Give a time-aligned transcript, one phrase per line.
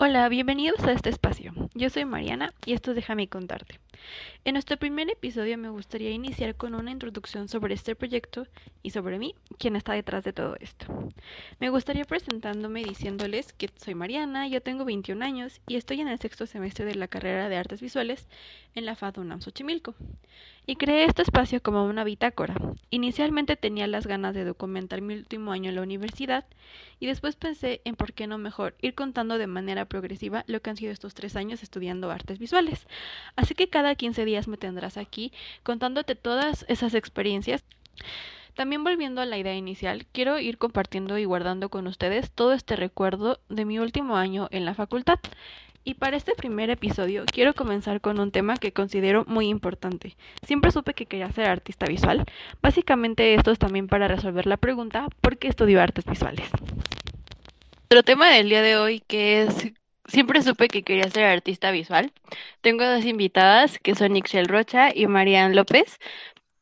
[0.00, 1.52] Hola, bienvenidos a este espacio.
[1.74, 3.80] Yo soy Mariana y esto es Déjame contarte.
[4.44, 8.46] En nuestro primer episodio me gustaría iniciar con una introducción sobre este proyecto
[8.82, 10.86] y sobre mí, quien está detrás de todo esto.
[11.60, 16.18] Me gustaría presentándome diciéndoles que soy Mariana, yo tengo 21 años y estoy en el
[16.18, 18.28] sexto semestre de la carrera de Artes Visuales
[18.74, 19.94] en la FAD UNAM Xochimilco.
[20.66, 22.54] Y creé este espacio como una bitácora.
[22.90, 26.44] Inicialmente tenía las ganas de documentar mi último año en la universidad
[27.00, 30.68] y después pensé en por qué no mejor ir contando de manera progresiva lo que
[30.68, 32.86] han sido estos tres años estudiando artes visuales.
[33.34, 37.64] Así que cada 15 días me tendrás aquí contándote todas esas experiencias.
[38.54, 42.74] También volviendo a la idea inicial, quiero ir compartiendo y guardando con ustedes todo este
[42.74, 45.20] recuerdo de mi último año en la facultad.
[45.84, 50.16] Y para este primer episodio quiero comenzar con un tema que considero muy importante.
[50.44, 52.24] Siempre supe que quería ser artista visual.
[52.60, 56.50] Básicamente esto es también para resolver la pregunta ¿por qué estudio artes visuales?
[57.86, 59.72] Otro tema del día de hoy que es
[60.08, 62.12] siempre supe que quería ser artista visual.
[62.60, 65.98] Tengo dos invitadas que son Ixel Rocha y Marian López.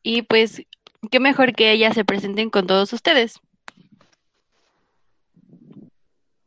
[0.03, 0.62] Y pues
[1.11, 3.41] qué mejor que ellas se presenten con todos ustedes.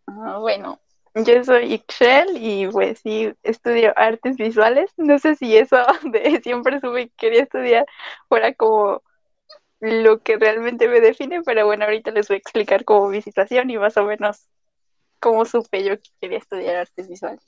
[0.08, 0.80] Ah, bueno,
[1.16, 4.91] yo soy Ixchel y pues sí, estudio artes visuales.
[4.97, 7.86] No sé si eso de siempre supe que quería estudiar
[8.28, 9.02] fuera como
[9.80, 13.69] lo que realmente me define, pero bueno, ahorita les voy a explicar como mi situación
[13.69, 14.50] y más o menos
[15.20, 17.44] cómo supe yo que quería estudiar artes visuales.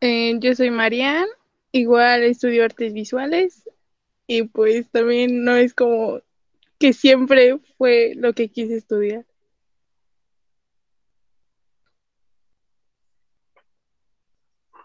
[0.00, 1.26] Eh, yo soy Marian,
[1.72, 3.68] igual estudio artes visuales
[4.26, 6.20] y pues también no es como
[6.78, 9.24] que siempre fue lo que quise estudiar.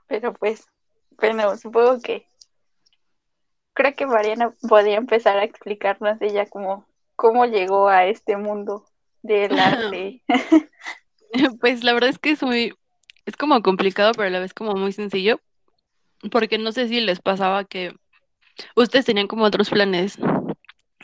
[0.08, 0.66] Pero pues,
[1.18, 2.26] bueno, supongo que
[3.74, 8.86] creo que Mariana podría empezar a explicarnos ella cómo, cómo llegó a este mundo
[9.22, 10.22] del arte.
[11.60, 12.74] Pues la verdad es que es muy,
[13.26, 15.40] es como complicado, pero a la vez como muy sencillo,
[16.32, 17.94] porque no sé si les pasaba que
[18.76, 20.18] ustedes tenían como otros planes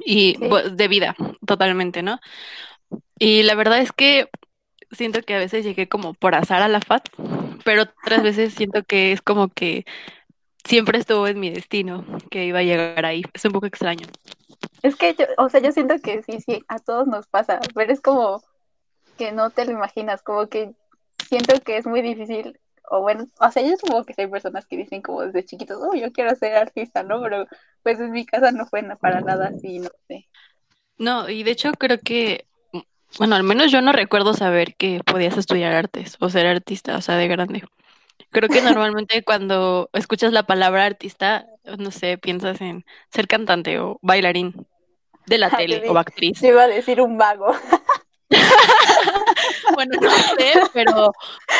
[0.05, 0.37] y
[0.71, 2.19] de vida, totalmente, ¿no?
[3.17, 4.29] Y la verdad es que
[4.91, 7.09] siento que a veces llegué como por azar a la FAT,
[7.65, 9.85] pero otras veces siento que es como que
[10.63, 13.23] siempre estuvo en mi destino que iba a llegar ahí.
[13.33, 14.07] Es un poco extraño.
[14.81, 17.91] Es que yo, o sea, yo siento que sí, sí, a todos nos pasa, pero
[17.91, 18.41] es como
[19.19, 20.71] que no te lo imaginas, como que
[21.27, 22.57] siento que es muy difícil,
[22.89, 25.93] o bueno, o sea, yo supongo que hay personas que dicen como desde chiquitos, oh,
[25.93, 27.21] yo quiero ser artista, ¿no?
[27.21, 27.45] Pero
[27.83, 30.27] pues en mi casa no fue para nada así, no sé.
[30.97, 32.47] No, y de hecho creo que,
[33.17, 37.01] bueno, al menos yo no recuerdo saber que podías estudiar artes o ser artista, o
[37.01, 37.63] sea, de grande.
[38.31, 41.45] Creo que normalmente cuando escuchas la palabra artista,
[41.77, 44.65] no sé, piensas en ser cantante o bailarín
[45.25, 46.39] de la tele o actriz.
[46.39, 47.51] Yo iba a decir un vago.
[49.75, 51.11] bueno, no sé, pero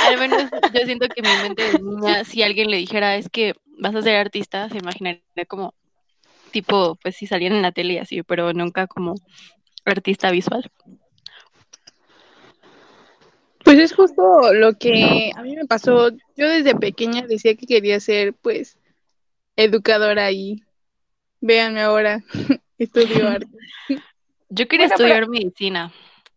[0.08, 0.44] al menos
[0.74, 4.02] yo siento que mi mente de niña, si alguien le dijera es que vas a
[4.02, 5.74] ser artista, se imaginaría como
[6.52, 9.16] tipo, pues si salían en la tele y así, pero nunca como
[9.86, 10.70] artista visual.
[13.64, 16.10] Pues es justo lo que a mí me pasó.
[16.36, 18.78] Yo desde pequeña decía que quería ser, pues,
[19.56, 20.64] educadora y
[21.42, 22.24] véanme ahora,
[22.78, 23.48] estudio arte.
[24.50, 25.92] Yo quería estudiar medicina.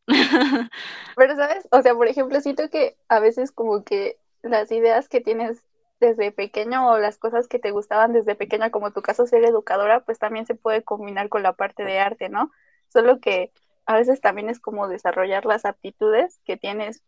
[1.17, 1.69] Pero, ¿sabes?
[1.71, 5.63] O sea, por ejemplo, siento que a veces como que las ideas que tienes
[6.01, 10.01] desde pequeño o las cosas que te gustaban desde pequeña, como tu caso ser educadora,
[10.01, 12.51] pues también se puede combinar con la parte de arte, ¿no?
[12.89, 13.53] Solo que
[13.87, 17.03] a veces también es como desarrollar las aptitudes que tienes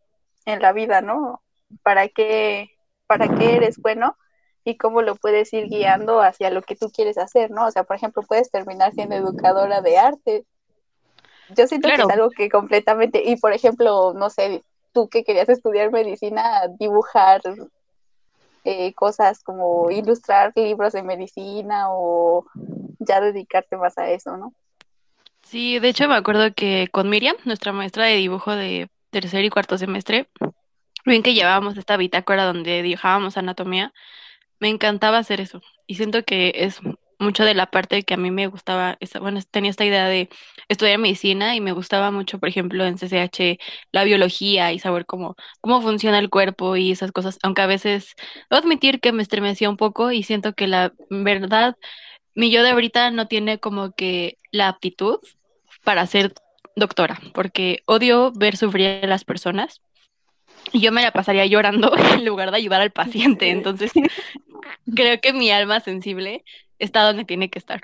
[0.47, 1.43] en la vida, ¿no?
[1.83, 2.71] ¿Para qué,
[3.07, 4.17] para qué eres bueno?
[4.65, 7.67] y cómo lo puedes ir guiando hacia lo que tú quieres hacer, ¿no?
[7.67, 10.47] O sea, por ejemplo, puedes terminar siendo educadora de arte,
[11.51, 14.63] yo siento que es algo que completamente, y por ejemplo, no sé,
[14.93, 17.43] tú que querías estudiar medicina, dibujar
[18.65, 22.47] eh, cosas como ilustrar libros de medicina o
[22.99, 24.55] ya dedicarte más a eso, ¿no?
[25.43, 29.51] Sí, de hecho me acuerdo que con Miriam, nuestra maestra de dibujo de tercer y
[29.51, 30.29] cuarto semestre,
[31.05, 33.93] bien que llevábamos esta bitácora donde dibujábamos anatomía,
[34.59, 35.61] me encantaba hacer eso.
[35.87, 36.81] Y siento que es
[37.19, 40.29] mucho de la parte que a mí me gustaba, bueno, tenía esta idea de
[40.69, 43.59] estudiar medicina y me gustaba mucho, por ejemplo, en CCH,
[43.93, 48.15] la biología y saber cómo, cómo funciona el cuerpo y esas cosas, aunque a veces,
[48.51, 51.77] debo admitir que me estremecía un poco y siento que la verdad,
[52.35, 55.19] mi yo de ahorita no tiene como que la aptitud
[55.85, 56.35] para ser
[56.77, 59.81] doctora, porque odio ver sufrir a las personas
[60.73, 63.93] y yo me la pasaría llorando en lugar de ayudar al paciente, entonces
[64.95, 66.45] creo que mi alma sensible
[66.79, 67.83] está donde tiene que estar.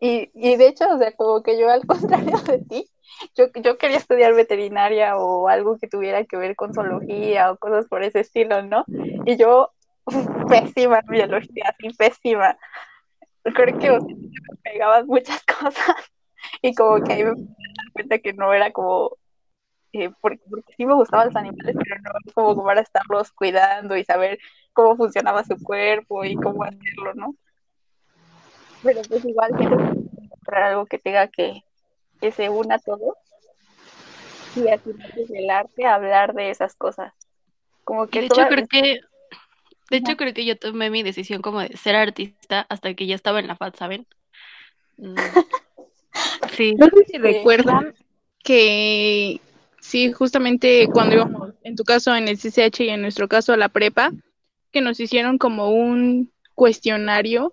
[0.00, 2.90] Y, y de hecho, o sea, como que yo al contrario de ti,
[3.34, 7.86] yo, yo quería estudiar veterinaria o algo que tuviera que ver con zoología o cosas
[7.86, 8.84] por ese estilo, ¿no?
[9.24, 9.70] Y yo,
[10.48, 12.58] pésima en biología, así pésima.
[13.42, 15.96] Creo que me pegaban muchas cosas
[16.60, 17.46] y como que ahí me di
[17.92, 19.16] cuenta que no era como
[19.94, 20.40] eh, porque,
[20.76, 24.38] sí me gustaban los animales, pero no como para estarlos cuidando y saber
[24.72, 27.34] cómo funcionaba su cuerpo y cómo hacerlo, ¿no?
[28.82, 31.62] Pero pues igual quiero encontrar algo que tenga que,
[32.20, 33.16] que se una todo
[34.56, 37.12] y así desde el arte hablar de esas cosas.
[37.84, 39.00] Como que de hecho creo que
[39.90, 43.14] de hecho creo que yo tomé mi decisión como de ser artista hasta que ya
[43.14, 44.06] estaba en la FAD, ¿saben?
[44.96, 45.14] Mm.
[46.52, 46.74] Sí.
[46.76, 47.94] No sé si recuerdan
[48.44, 49.40] que
[49.84, 53.58] Sí, justamente cuando íbamos, en tu caso en el CCH y en nuestro caso a
[53.58, 54.12] la prepa,
[54.72, 57.52] que nos hicieron como un cuestionario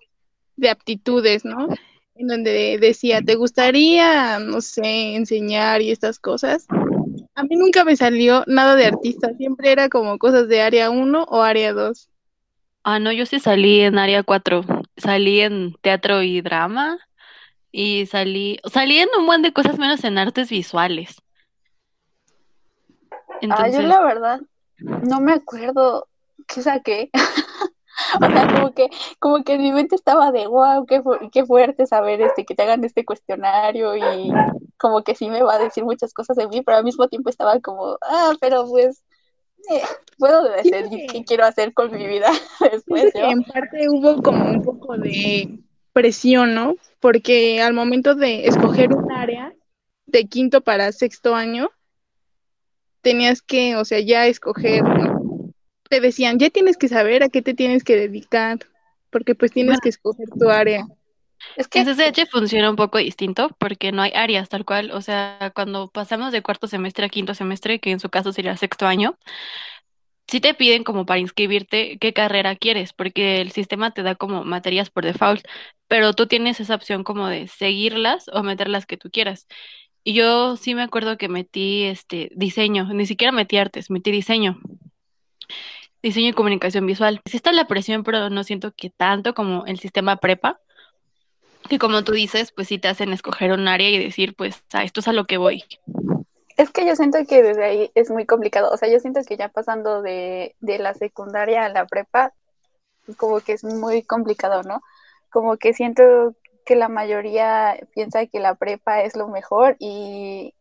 [0.55, 1.67] de aptitudes, ¿no?
[2.15, 6.67] En donde decía, ¿te gustaría, no sé, enseñar y estas cosas?
[7.35, 11.25] A mí nunca me salió nada de artista, siempre era como cosas de área 1
[11.25, 12.07] o área 2.
[12.83, 14.63] Ah, no, yo sí salí en área 4,
[14.95, 16.97] salí en teatro y drama
[17.73, 21.20] y salí, salí en un buen de cosas menos en artes visuales.
[23.49, 24.41] Ah, yo la verdad
[24.81, 26.07] no me acuerdo
[26.47, 27.09] qué saqué.
[28.21, 28.89] o sea, como que,
[29.19, 31.01] como que en mi mente estaba de wow, qué,
[31.31, 34.31] qué fuerte saber este, que te hagan este cuestionario y
[34.77, 37.29] como que sí me va a decir muchas cosas de mí, pero al mismo tiempo
[37.29, 39.03] estaba como, ah, pero pues
[39.69, 39.81] eh,
[40.17, 42.29] puedo decir qué quiero hacer con mi vida
[42.71, 43.13] después.
[43.13, 45.59] En parte hubo como un poco de
[45.93, 46.75] presión, ¿no?
[46.99, 49.53] Porque al momento de escoger un área
[50.07, 51.69] de quinto para sexto año,
[53.01, 54.83] tenías que, o sea, ya escoger,
[55.89, 58.59] te decían, ya tienes que saber a qué te tienes que dedicar,
[59.09, 60.85] porque pues tienes que escoger tu área.
[61.55, 65.01] Es que en CCH funciona un poco distinto porque no hay áreas tal cual, o
[65.01, 68.85] sea, cuando pasamos de cuarto semestre a quinto semestre, que en su caso sería sexto
[68.85, 69.17] año,
[70.27, 74.43] sí te piden como para inscribirte qué carrera quieres, porque el sistema te da como
[74.43, 75.45] materias por default,
[75.87, 79.47] pero tú tienes esa opción como de seguirlas o meter las que tú quieras.
[80.03, 84.59] Y yo sí me acuerdo que metí este diseño, ni siquiera metí artes, metí diseño.
[86.01, 87.21] Diseño y comunicación visual.
[87.25, 90.59] Sí está la presión, pero no siento que tanto como el sistema prepa,
[91.69, 94.83] que como tú dices, pues sí te hacen escoger un área y decir, pues, a
[94.83, 95.63] esto es a lo que voy.
[96.57, 98.71] Es que yo siento que desde ahí es muy complicado.
[98.71, 102.33] O sea, yo siento que ya pasando de, de la secundaria a la prepa,
[103.17, 104.81] como que es muy complicado, ¿no?
[105.29, 106.35] Como que siento
[106.65, 110.53] que la mayoría piensa que la prepa es lo mejor y,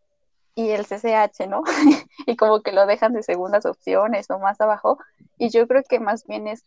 [0.56, 1.62] el CCH, ¿no?
[2.26, 4.98] y como que lo dejan de segundas opciones o más abajo.
[5.38, 6.64] Y yo creo que más bien es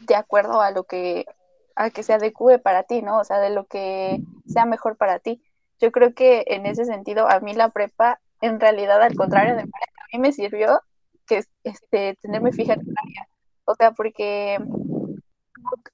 [0.00, 1.26] de acuerdo a lo que,
[1.74, 3.18] a que se adecue para ti, ¿no?
[3.18, 5.42] O sea, de lo que sea mejor para ti.
[5.80, 9.62] Yo creo que en ese sentido, a mí la prepa, en realidad, al contrario de
[9.62, 9.66] a
[10.12, 10.80] mí me sirvió
[11.26, 13.28] que este, tenerme fija en área.
[13.64, 14.58] O sea, porque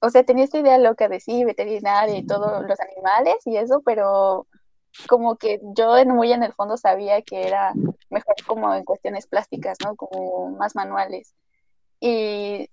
[0.01, 3.81] o sea, tenía esta idea loca de sí, veterinaria y todos los animales y eso,
[3.85, 4.47] pero
[5.07, 7.73] como que yo muy en el fondo sabía que era
[8.09, 9.95] mejor como en cuestiones plásticas, ¿no?
[9.95, 11.35] Como más manuales.
[11.99, 12.69] Y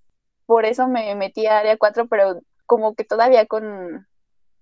[0.47, 4.07] por eso me metí a área 4, pero como que todavía con,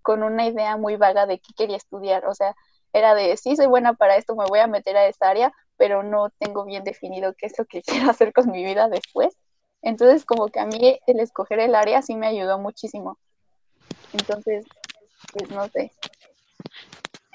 [0.02, 2.26] con una idea muy vaga de qué quería estudiar.
[2.26, 2.54] O sea,
[2.92, 6.02] era de, sí, soy buena para esto, me voy a meter a esta área, pero
[6.02, 9.36] no tengo bien definido qué es lo que quiero hacer con mi vida después.
[9.82, 13.18] Entonces, como que a mí el escoger el área sí me ayudó muchísimo.
[14.12, 14.66] Entonces,
[15.32, 15.92] pues no sé.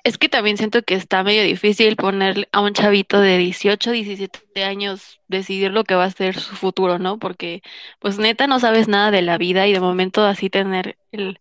[0.03, 4.63] Es que también siento que está medio difícil poner a un chavito de 18, 17
[4.63, 7.17] años decidir lo que va a ser su futuro, ¿no?
[7.17, 7.63] Porque
[7.99, 11.39] pues neta no sabes nada de la vida y de momento así tener el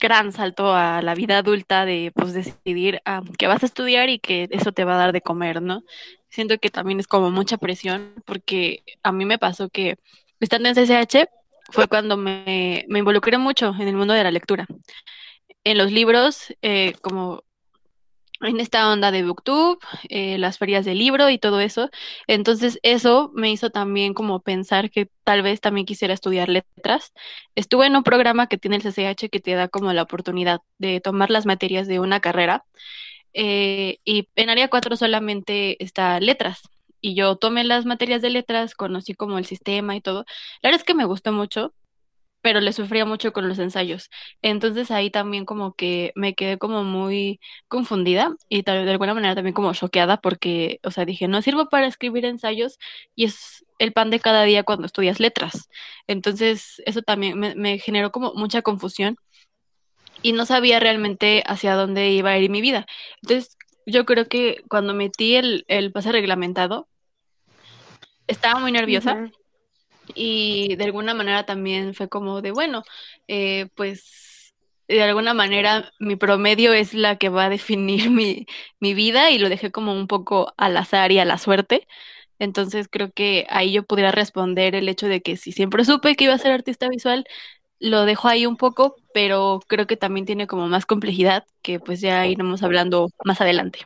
[0.00, 4.18] gran salto a la vida adulta de pues decidir ah, que vas a estudiar y
[4.18, 5.82] que eso te va a dar de comer, ¿no?
[6.36, 9.98] siento que también es como mucha presión, porque a mí me pasó que
[10.38, 11.28] estando en CCH
[11.72, 14.66] fue cuando me, me involucré mucho en el mundo de la lectura.
[15.64, 17.42] En los libros, eh, como
[18.40, 19.78] en esta onda de Booktube,
[20.08, 21.90] eh, las ferias de libro y todo eso.
[22.26, 27.12] Entonces eso me hizo también como pensar que tal vez también quisiera estudiar letras.
[27.54, 31.00] Estuve en un programa que tiene el CCH que te da como la oportunidad de
[31.00, 32.64] tomar las materias de una carrera
[33.38, 36.62] eh, y en área 4 solamente está letras.
[37.00, 40.24] Y yo tomé las materias de letras, conocí como el sistema y todo.
[40.62, 41.74] La verdad es que me gustó mucho,
[42.46, 44.08] pero le sufría mucho con los ensayos.
[44.40, 49.52] Entonces ahí también como que me quedé como muy confundida y de alguna manera también
[49.52, 52.78] como choqueada porque, o sea, dije, no sirvo para escribir ensayos
[53.16, 55.68] y es el pan de cada día cuando estudias letras.
[56.06, 59.16] Entonces eso también me, me generó como mucha confusión
[60.22, 62.86] y no sabía realmente hacia dónde iba a ir mi vida.
[63.22, 66.86] Entonces, yo creo que cuando metí el, el pase reglamentado,
[68.28, 69.32] estaba muy nerviosa
[70.14, 72.82] y de alguna manera también fue como de, bueno,
[73.28, 74.54] eh, pues
[74.88, 78.46] de alguna manera mi promedio es la que va a definir mi,
[78.80, 81.86] mi vida y lo dejé como un poco al azar y a la suerte.
[82.38, 86.24] Entonces creo que ahí yo pudiera responder el hecho de que si siempre supe que
[86.24, 87.26] iba a ser artista visual,
[87.80, 92.00] lo dejo ahí un poco, pero creo que también tiene como más complejidad que pues
[92.00, 93.80] ya iremos hablando más adelante.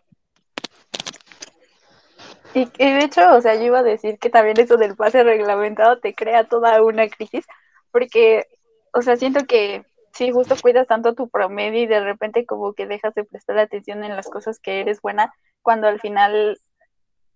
[2.55, 6.01] Y, de hecho, o sea, yo iba a decir que también eso del pase reglamentado
[6.01, 7.47] te crea toda una crisis,
[7.93, 8.47] porque,
[8.93, 12.87] o sea, siento que si justo cuidas tanto tu promedio y de repente como que
[12.87, 16.59] dejas de prestar atención en las cosas que eres buena, cuando al final,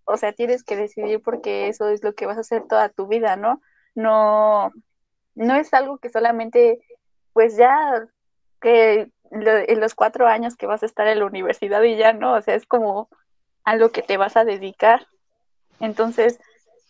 [0.04, 3.06] o sea, tienes que decidir porque eso es lo que vas a hacer toda tu
[3.06, 3.61] vida, ¿no?
[3.94, 4.73] No,
[5.37, 6.80] no es algo que solamente,
[7.33, 8.09] pues ya
[8.61, 12.35] que en los cuatro años que vas a estar en la universidad y ya no,
[12.35, 13.09] o sea, es como
[13.64, 15.06] a lo que te vas a dedicar.
[15.80, 16.38] Entonces,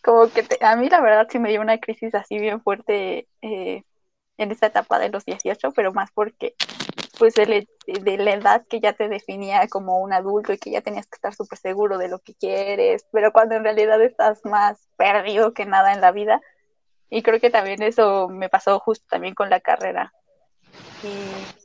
[0.02, 3.82] como que a mí la verdad sí me dio una crisis así bien fuerte eh,
[4.36, 6.54] en esta etapa de los 18, pero más porque
[7.18, 10.80] pues de, de, la edad que ya te definía como un adulto y que ya
[10.80, 14.88] tenías que estar súper seguro de lo que quieres, pero cuando en realidad estás más
[14.96, 16.40] perdido que nada en la vida.
[17.10, 20.12] Y creo que también eso me pasó justo también con la carrera.
[21.04, 21.63] Y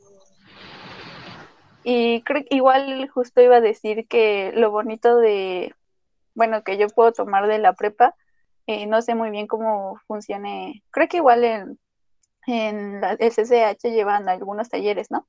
[1.91, 5.73] y creo que igual justo iba a decir que lo bonito de,
[6.35, 8.13] bueno, que yo puedo tomar de la prepa,
[8.67, 10.83] eh, no sé muy bien cómo funcione.
[10.91, 11.79] Creo que igual en,
[12.45, 15.27] en la, el CCH llevan algunos talleres, ¿no?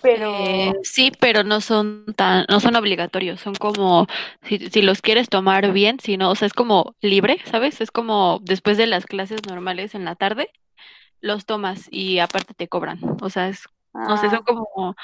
[0.00, 4.06] Pero eh, sí, pero no son tan, no son obligatorios, son como
[4.44, 7.82] si, si los quieres tomar bien, si no, o sea, es como libre, ¿sabes?
[7.82, 10.48] Es como después de las clases normales en la tarde,
[11.20, 12.98] los tomas y aparte te cobran.
[13.20, 14.44] O sea, es, no sé, son ah.
[14.46, 14.96] como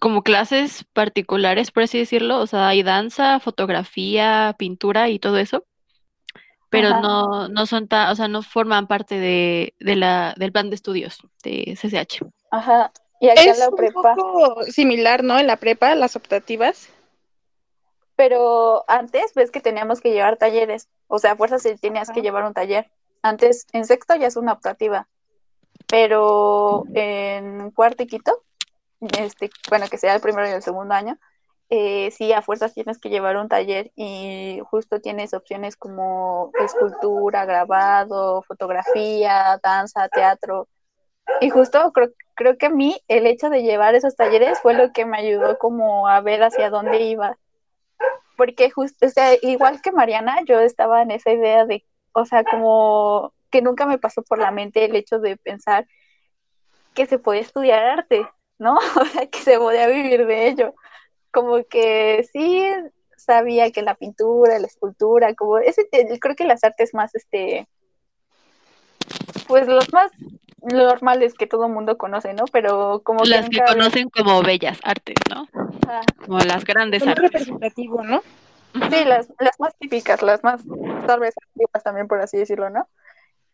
[0.00, 5.64] como clases particulares, por así decirlo, o sea, hay danza, fotografía, pintura y todo eso,
[6.70, 10.68] pero no, no son tan, o sea, no forman parte de, de la, del plan
[10.68, 12.26] de estudios de CCH.
[12.50, 12.92] Ajá.
[13.20, 14.10] Y aquí es la prepa.
[14.10, 15.38] un poco similar, ¿no?
[15.38, 16.88] En la prepa, las optativas.
[18.14, 22.22] Pero antes ves que teníamos que llevar talleres, o sea, a fuerzas si tenías que
[22.22, 22.90] llevar un taller.
[23.22, 25.08] Antes, en sexto ya es una optativa,
[25.88, 28.44] pero en cuarto y quinto
[29.00, 31.18] este, bueno, que sea el primero y el segundo año,
[31.70, 37.44] eh, sí, a fuerzas tienes que llevar un taller y justo tienes opciones como escultura,
[37.44, 40.68] grabado, fotografía, danza, teatro.
[41.40, 44.92] Y justo creo, creo que a mí el hecho de llevar esos talleres fue lo
[44.92, 47.36] que me ayudó como a ver hacia dónde iba.
[48.36, 52.44] Porque justo, o sea, igual que Mariana, yo estaba en esa idea de, o sea,
[52.44, 55.86] como que nunca me pasó por la mente el hecho de pensar
[56.94, 58.26] que se podía estudiar arte.
[58.58, 58.78] ¿No?
[59.00, 60.74] O sea, que se podía vivir de ello.
[61.30, 62.64] Como que sí
[63.16, 65.88] sabía que la pintura, la escultura, como ese,
[66.20, 67.68] creo que las artes más, este,
[69.46, 70.10] pues los más
[70.62, 72.44] normales que todo el mundo conoce, ¿no?
[72.52, 75.46] Pero como las que, conocen como bellas artes, ¿no?
[76.24, 77.22] Como las grandes artes.
[77.22, 78.22] representativo, ¿no?
[78.72, 80.62] Sí, las, las más típicas, las más
[81.06, 82.88] tal vez antiguas también, por así decirlo, ¿no?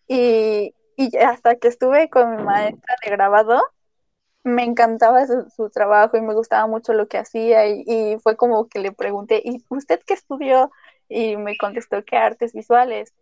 [0.09, 3.63] Y, y hasta que estuve con mi maestra de grabado,
[4.45, 8.79] me encantaba su, trabajo y me gustaba mucho lo que hacía y, fue como que
[8.79, 10.71] le pregunté, ¿y usted qué estudió?
[11.09, 13.15] Y me contestó que artes visuales.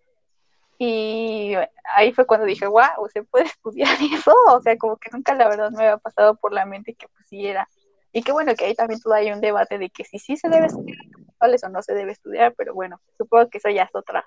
[0.79, 1.55] Y
[1.95, 4.35] ahí fue cuando dije, wow, ¿se puede estudiar eso?
[4.51, 7.27] O sea, como que nunca la verdad me había pasado por la mente que pues
[7.29, 7.69] sí era.
[8.13, 10.49] Y qué bueno que ahí también todo hay un debate de que si sí se
[10.49, 13.95] debe estudiar visuales o no se debe estudiar, pero bueno, supongo que eso ya es
[13.95, 14.27] otra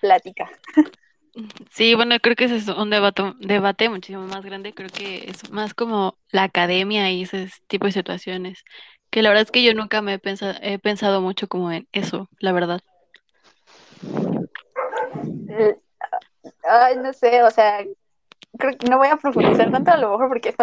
[0.00, 0.50] plática.
[1.70, 4.74] Sí, bueno, creo que ese es un debate, debate muchísimo más grande.
[4.74, 8.64] Creo que es más como la academia y ese tipo de situaciones.
[9.10, 11.88] Que la verdad es que yo nunca me he pensado, he pensado mucho como en
[11.92, 12.80] eso, la verdad.
[15.48, 15.76] Eh,
[16.68, 17.84] ay, no sé, o sea,
[18.58, 20.54] creo que no voy a profundizar tanto a lo mejor porque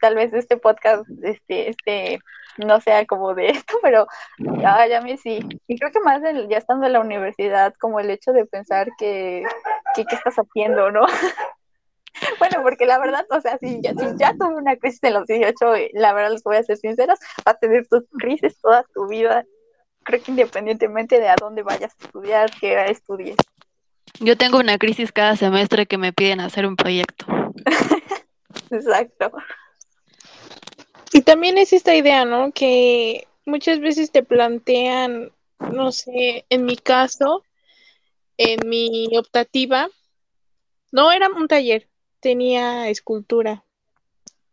[0.00, 2.18] tal vez este podcast, este, este,
[2.58, 4.06] no sea como de esto, pero
[4.38, 5.40] ya, ya me sí.
[5.66, 9.44] Y creo que más ya estando en la universidad, como el hecho de pensar que,
[9.94, 11.06] que qué estás haciendo, ¿no?
[12.38, 15.26] bueno, porque la verdad, o sea, si ya, si ya tuve una crisis en los
[15.26, 15.56] 18,
[15.94, 19.44] la verdad les voy a ser sinceros, va a tener tus crisis toda tu vida.
[20.04, 23.36] Creo que independientemente de a dónde vayas a estudiar, que estudies.
[24.20, 27.26] Yo tengo una crisis cada semestre que me piden hacer un proyecto.
[28.70, 29.32] Exacto.
[31.12, 32.52] Y también es esta idea, ¿no?
[32.52, 35.32] Que muchas veces te plantean,
[35.72, 37.44] no sé, en mi caso,
[38.36, 39.88] en mi optativa,
[40.92, 41.88] no era un taller,
[42.20, 43.64] tenía escultura,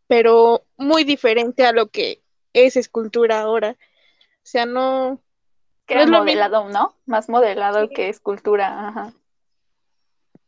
[0.08, 2.22] pero muy diferente a lo que
[2.54, 3.78] es escultura ahora.
[4.44, 5.22] O sea, no...
[5.86, 6.96] Que era modelado, ¿no?
[7.06, 9.14] Más modelado que escultura, ajá.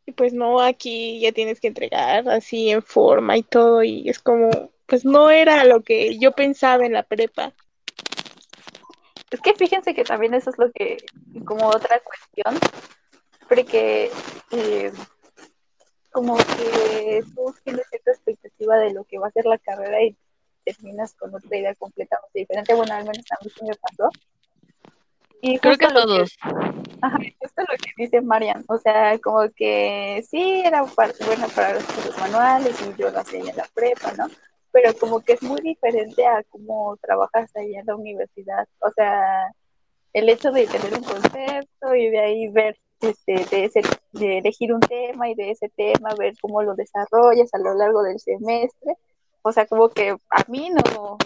[0.06, 4.20] Y pues no, aquí ya tienes que entregar así en forma y todo, y es
[4.20, 4.50] como,
[4.86, 7.54] pues no era lo que yo pensaba en la prepa.
[9.32, 10.98] Es que fíjense que también eso es lo que,
[11.46, 12.60] como otra cuestión,
[13.48, 14.12] porque
[14.52, 14.92] eh,
[16.12, 20.16] como que tú tienes cierta expectativa de lo que va a ser la carrera y
[20.64, 22.74] terminas con otra idea completamente diferente.
[22.74, 24.10] Bueno, al menos a mí sí me pasó.
[25.42, 26.38] Y Creo que todos.
[27.02, 28.64] ajá, esto es lo que dice Marian.
[28.70, 33.40] O sea, como que sí era bueno para los cursos manuales y yo lo hacía
[33.40, 34.28] en la prepa, ¿no?
[34.72, 38.68] Pero como que es muy diferente a cómo trabajas ahí en la universidad.
[38.80, 39.52] O sea,
[40.14, 43.82] el hecho de tener un concepto y de ahí ver este, de, ese,
[44.12, 48.04] de elegir un tema y de ese tema ver cómo lo desarrollas a lo largo
[48.04, 48.94] del semestre.
[49.42, 51.18] O sea, como que a mí no,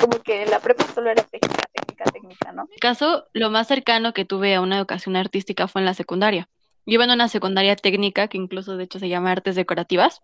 [0.00, 2.62] como que la prepa solo era técnica, técnica, técnica, ¿no?
[2.62, 5.94] En mi caso, lo más cercano que tuve a una educación artística fue en la
[5.94, 6.48] secundaria.
[6.86, 10.22] Yo iba en una secundaria técnica que incluso de hecho se llama Artes Decorativas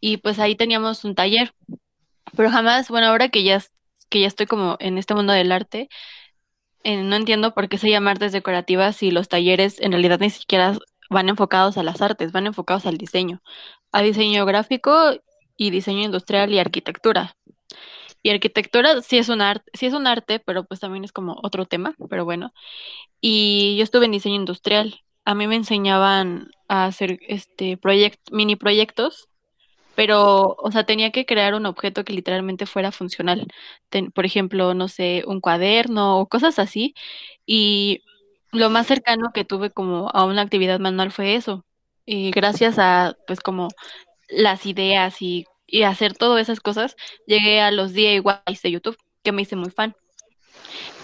[0.00, 1.54] y pues ahí teníamos un taller.
[2.36, 3.62] Pero jamás, bueno, ahora que ya,
[4.08, 5.88] que ya estoy como en este mundo del arte,
[6.86, 10.30] eh, no entiendo por qué se llama artes decorativas si los talleres en realidad ni
[10.30, 10.78] siquiera
[11.10, 13.42] van enfocados a las artes, van enfocados al diseño,
[13.90, 14.92] a diseño gráfico
[15.56, 17.36] y diseño industrial y arquitectura.
[18.22, 21.36] Y arquitectura sí es un arte, sí es un arte, pero pues también es como
[21.42, 22.52] otro tema, pero bueno.
[23.20, 25.00] Y yo estuve en diseño industrial.
[25.24, 27.80] A mí me enseñaban a hacer este
[28.30, 29.28] mini proyectos,
[29.96, 33.46] pero, o sea, tenía que crear un objeto que literalmente fuera funcional.
[34.14, 36.94] por ejemplo, no sé, un cuaderno o cosas así.
[37.46, 38.02] Y
[38.52, 41.64] lo más cercano que tuve como a una actividad manual fue eso.
[42.06, 43.68] Y gracias a, pues, como
[44.28, 49.32] las ideas y y hacer todas esas cosas, llegué a los DIYs de YouTube, que
[49.32, 49.96] me hice muy fan.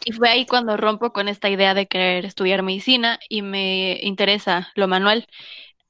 [0.05, 4.71] Y fue ahí cuando rompo con esta idea de querer estudiar medicina y me interesa
[4.75, 5.27] lo manual.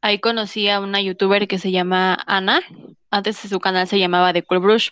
[0.03, 2.61] Ahí conocí a una youtuber que se llama Ana,
[3.11, 4.91] antes su canal se llamaba The Cool Brush.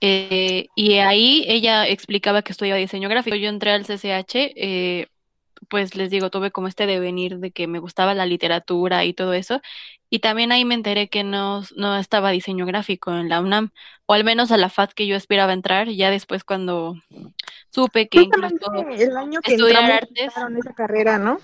[0.00, 3.36] Eh, y ahí ella explicaba que estudiaba diseño gráfico.
[3.36, 5.06] Yo entré al CCH, eh,
[5.68, 9.34] pues les digo, tuve como este devenir de que me gustaba la literatura y todo
[9.34, 9.60] eso.
[10.08, 13.70] Y también ahí me enteré que no, no estaba diseño gráfico en la UNAM,
[14.06, 16.96] o al menos a la FAD que yo esperaba entrar, ya después cuando
[17.68, 20.32] supe que incluso el año que estudiar artes.
[20.58, 21.38] esa carrera, ¿no?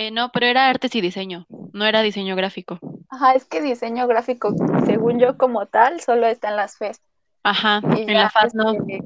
[0.00, 2.78] Eh, no, pero era artes y diseño, no era diseño gráfico.
[3.08, 4.54] Ajá, es que diseño gráfico,
[4.86, 7.00] según yo como tal, solo está en las FES.
[7.42, 8.74] Ajá, en la no.
[8.74, 9.02] Este,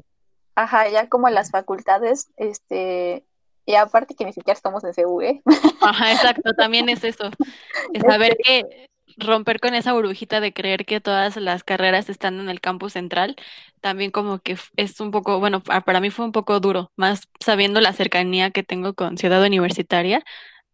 [0.53, 3.25] ajá, ya como en las facultades, este,
[3.65, 5.41] y aparte que ni siquiera estamos en CU, ¿eh?
[5.81, 7.31] Ajá, exacto, también es eso.
[7.91, 12.49] Es saber que romper con esa burbujita de creer que todas las carreras están en
[12.49, 13.35] el campus central,
[13.81, 17.81] también como que es un poco, bueno, para mí fue un poco duro, más sabiendo
[17.81, 20.23] la cercanía que tengo con Ciudad Universitaria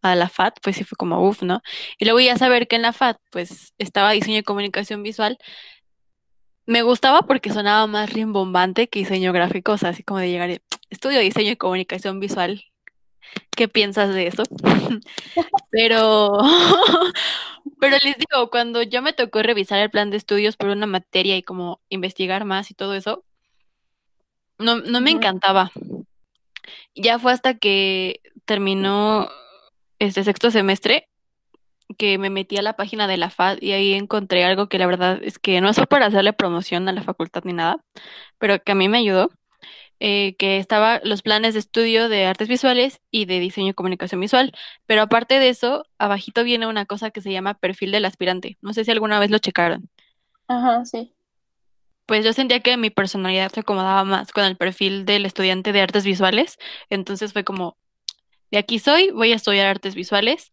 [0.02, 1.62] a la FAT, pues sí fue como uff, ¿no?
[1.98, 5.38] Y luego ya saber que en la FAT, pues estaba diseño y comunicación visual,
[6.66, 10.50] me gustaba porque sonaba más rimbombante que diseño gráfico, o sea, así como de llegar,
[10.50, 10.60] y,
[10.90, 12.64] estudio diseño y comunicación visual,
[13.50, 14.42] qué piensas de eso.
[15.70, 16.38] pero,
[17.80, 21.36] pero les digo, cuando yo me tocó revisar el plan de estudios por una materia
[21.36, 23.24] y como investigar más y todo eso,
[24.58, 25.72] no, no me encantaba.
[26.94, 29.28] Ya fue hasta que terminó
[30.00, 31.08] este sexto semestre
[31.96, 34.86] que me metí a la página de la FAD y ahí encontré algo que la
[34.86, 37.84] verdad es que no es para hacerle promoción a la facultad ni nada,
[38.38, 39.30] pero que a mí me ayudó
[40.02, 44.18] eh, que estaba los planes de estudio de artes visuales y de diseño y comunicación
[44.18, 44.52] visual.
[44.86, 48.56] Pero aparte de eso, abajito viene una cosa que se llama perfil del aspirante.
[48.62, 49.90] No sé si alguna vez lo checaron.
[50.48, 51.12] Ajá, sí.
[52.06, 55.82] Pues yo sentía que mi personalidad se acomodaba más con el perfil del estudiante de
[55.82, 56.56] artes visuales.
[56.88, 57.76] Entonces fue como,
[58.50, 60.52] de aquí soy, voy a estudiar artes visuales.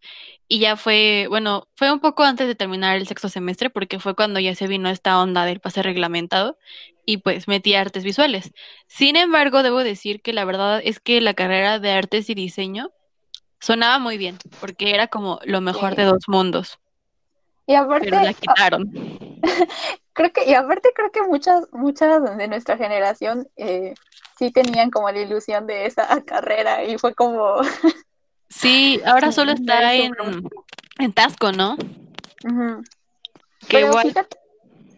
[0.50, 4.16] Y ya fue, bueno, fue un poco antes de terminar el sexto semestre, porque fue
[4.16, 6.58] cuando ya se vino esta onda del pase reglamentado
[7.06, 8.54] y pues metí artes visuales.
[8.88, 12.92] Sin embargo, debo decir que la verdad es que la carrera de artes y diseño
[13.60, 16.80] sonaba muy bien, porque era como lo mejor de dos mundos.
[17.66, 18.92] Y aparte, pero la quitaron.
[20.14, 23.94] creo que, y aparte creo que muchas, muchas de nuestra generación eh,
[24.38, 27.58] sí tenían como la ilusión de esa carrera y fue como...
[28.50, 30.14] sí, ahora solo está en,
[31.00, 31.78] en Tasco, ¿no?
[33.68, 34.14] Qué guay.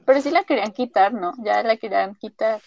[0.05, 1.33] Pero sí la querían quitar, ¿no?
[1.43, 2.61] Ya la querían quitar.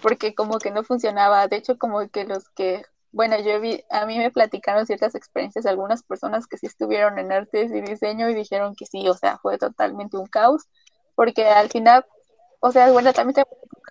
[0.00, 1.48] Porque como que no funcionaba.
[1.48, 5.64] De hecho, como que los que, bueno, yo vi, a mí me platicaron ciertas experiencias
[5.64, 9.14] de algunas personas que sí estuvieron en artes y diseño y dijeron que sí, o
[9.14, 10.68] sea, fue totalmente un caos.
[11.16, 12.06] Porque al final,
[12.66, 13.44] o sea, bueno, también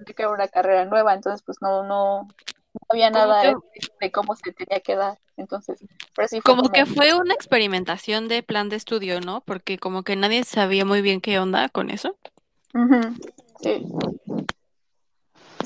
[0.03, 3.53] te que una carrera nueva, entonces pues no, no, no había nada
[4.01, 5.19] de cómo se tenía que dar.
[5.37, 5.79] Entonces,
[6.43, 9.41] como, que fue una experimentación de plan de estudio, ¿no?
[9.41, 12.15] Porque como que nadie sabía muy bien qué onda con eso.
[13.61, 13.85] Sí.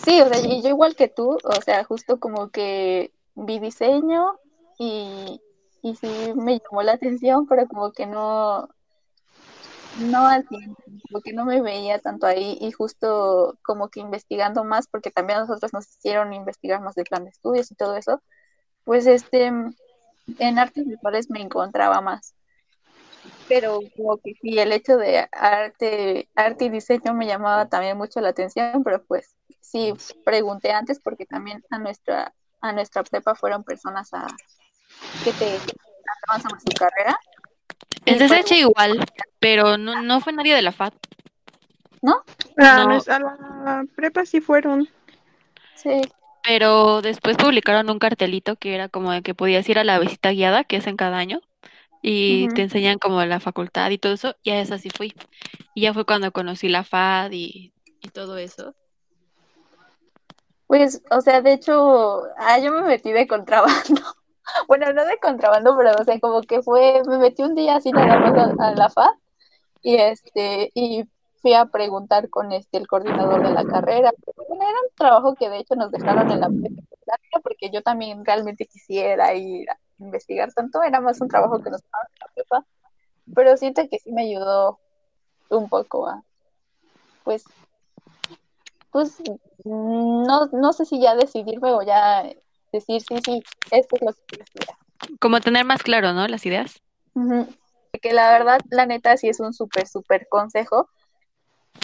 [0.04, 4.38] Sí, o sea, y yo igual que tú, o sea, justo como que vi diseño
[4.78, 5.42] y,
[5.82, 8.68] y sí me llamó la atención, pero como que no,
[10.00, 14.64] no al tiempo, como que no me veía tanto ahí y justo como que investigando
[14.64, 17.96] más, porque también a nosotros nos hicieron investigar más de plan de estudios y todo
[17.96, 18.22] eso,
[18.84, 22.34] pues este, en artes visuales me encontraba más.
[23.48, 28.22] Pero como que sí, el hecho de arte, arte y diseño me llamaba también mucho
[28.22, 29.94] la atención, pero pues sí,
[30.26, 34.28] pregunté antes porque también a nuestra, a nuestra prepa fueron personas a,
[35.24, 35.60] que te
[36.28, 37.18] avanzan su carrera.
[38.08, 39.06] El CCH igual,
[39.40, 40.94] pero no, no fue nadie de la FAT.
[42.02, 42.24] ¿No?
[42.58, 44.88] A, la prepa sí fueron.
[45.76, 46.02] Sí.
[46.44, 50.32] Pero después publicaron un cartelito que era como de que podías ir a la visita
[50.32, 51.42] guiada, que es en cada año,
[52.02, 55.14] y te enseñan como la facultad y todo eso, y a esa sí fui.
[55.74, 58.74] Y ya fue cuando conocí la FAD y, y todo eso.
[60.68, 64.02] Pues, o sea, de hecho, ah, yo me metí de contrabando.
[64.68, 67.92] Bueno, no de contrabando, pero, o sea, como que fue, me metí un día así
[67.92, 69.12] nada más a, la FAD
[69.82, 71.06] y este, y
[71.42, 74.12] fui a preguntar con este el coordinador de la carrera.
[74.38, 76.50] Era un trabajo que de hecho nos dejaron en la
[77.44, 81.82] porque yo también realmente quisiera ir a investigar tanto, era más un trabajo que nos
[81.82, 82.66] dejaron en la prepa,
[83.34, 84.80] pero siento que sí me ayudó
[85.50, 86.24] un poco a,
[87.24, 87.46] pues,
[88.92, 89.22] pues,
[89.64, 92.26] no, no sé si ya decidirme o ya
[92.80, 94.78] decir, sí, sí, esto es lo que quiero estudiar.
[95.20, 96.28] Como tener más claro, ¿no?
[96.28, 96.82] Las ideas.
[98.02, 100.90] Que la verdad, la neta, sí es un súper, súper consejo.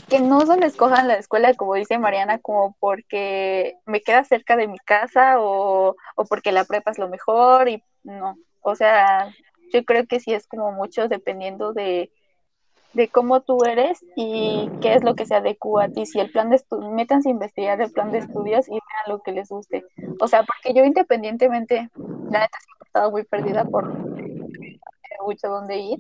[0.10, 4.68] Que no solo escojan la escuela, como dice Mariana, como porque me queda cerca de
[4.68, 8.38] mi casa o, o porque la prepa es lo mejor y no.
[8.62, 9.34] O sea,
[9.72, 12.12] yo creo que sí es como mucho dependiendo de,
[12.94, 16.06] de cómo tú eres y qué es lo que se adecua a ti.
[16.06, 19.22] Si el plan de estudio, métanse a investigar el plan de estudios y vean lo
[19.22, 19.84] que les guste.
[20.20, 21.90] O sea, porque yo independientemente,
[22.30, 23.92] la neta he estado muy perdida por
[25.26, 26.00] mucho dónde ir,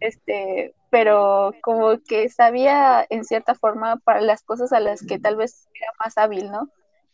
[0.00, 5.36] este, pero como que sabía en cierta forma para las cosas a las que tal
[5.36, 6.68] vez era más hábil, ¿no?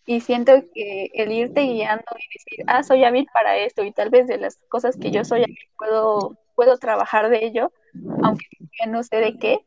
[0.06, 4.10] Y siento que el irte guiando y decir, ah, soy hábil para esto y tal
[4.10, 7.72] vez de las cosas que yo soy hábil puedo, puedo trabajar de ello,
[8.24, 8.46] aunque
[8.88, 9.60] no sé de qué,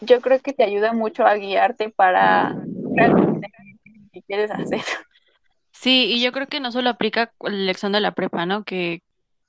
[0.00, 3.40] yo creo que te ayuda mucho a guiarte para lo
[4.12, 4.82] que quieres hacer.
[5.72, 8.64] Sí, y yo creo que no solo aplica la elección de la prepa, ¿no?
[8.64, 9.02] Que,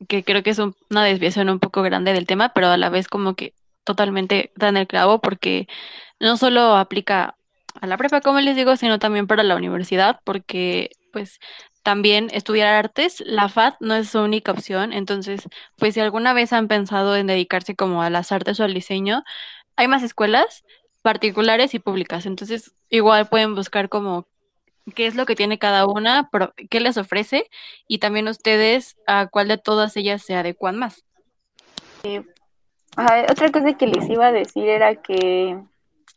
[0.08, 3.08] que creo que es una desviación un poco grande del tema, pero a la vez
[3.08, 5.68] como que totalmente dan el clavo porque
[6.20, 7.36] no solo aplica
[7.82, 11.40] a la prepa, como les digo, sino también para la universidad, porque pues
[11.90, 16.54] también estudiar artes, la FAD no es su única opción, entonces, pues si alguna vez
[16.54, 19.24] han pensado en dedicarse como a las artes o al diseño,
[19.76, 20.64] hay más escuelas
[21.02, 24.28] particulares y públicas, entonces igual pueden buscar como
[24.94, 26.30] qué es lo que tiene cada una,
[26.70, 27.50] qué les ofrece
[27.88, 31.04] y también ustedes a cuál de todas ellas se adecuan más.
[32.04, 32.24] Eh,
[33.32, 35.60] otra cosa que les iba a decir era que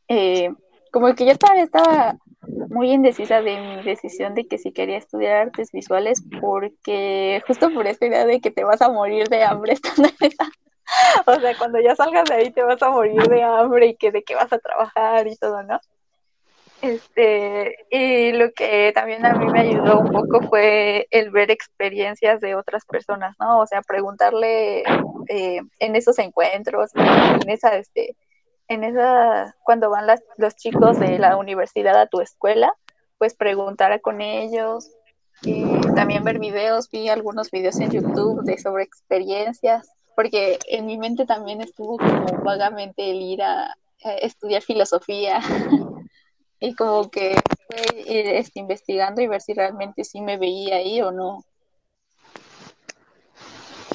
[0.08, 0.52] eh,
[0.90, 5.70] como que yo estaba muy indecisa de mi decisión de que si quería estudiar artes
[5.72, 10.08] visuales porque justo por esta idea de que te vas a morir de hambre estando
[10.20, 10.32] en
[11.26, 14.10] o sea, cuando ya salgas de ahí te vas a morir de hambre y que
[14.10, 15.80] de qué vas a trabajar y todo, ¿no?
[16.82, 22.40] Este, y lo que también a mí me ayudó un poco fue el ver experiencias
[22.40, 23.60] de otras personas, ¿no?
[23.60, 24.82] O sea, preguntarle
[25.28, 28.16] eh, en esos encuentros, en esa, este,
[28.72, 32.72] en esa, cuando van las, los chicos de la universidad a tu escuela,
[33.18, 34.90] pues preguntar con ellos.
[35.42, 40.98] Y también ver videos, vi algunos videos en YouTube de sobre experiencias, porque en mi
[40.98, 43.74] mente también estuvo como vagamente el ir a,
[44.20, 45.40] estudiar filosofía.
[46.64, 47.34] Y como que
[47.66, 51.44] fue ir este, investigando y ver si realmente sí me veía ahí o no.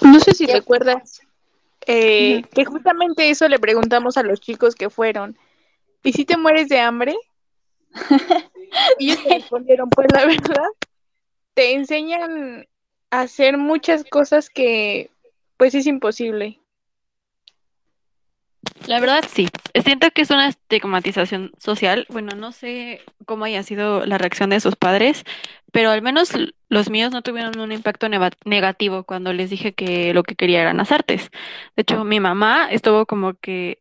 [0.02, 1.22] No sé si recuerdas
[1.88, 5.38] eh, que justamente eso le preguntamos a los chicos que fueron.
[6.04, 7.16] ¿Y si te mueres de hambre?
[9.00, 10.68] y ellos respondieron, pues la verdad,
[11.54, 12.68] te enseñan
[13.10, 15.10] a hacer muchas cosas que
[15.58, 16.60] pues es imposible.
[18.88, 19.50] La verdad sí,
[19.84, 22.06] siento que es una estigmatización social.
[22.10, 25.26] Bueno, no sé cómo haya sido la reacción de sus padres,
[25.74, 26.32] pero al menos
[26.70, 28.08] los míos no tuvieron un impacto
[28.46, 31.32] negativo cuando les dije que lo que quería eran las artes.
[31.76, 33.80] De hecho, mi mamá estuvo como que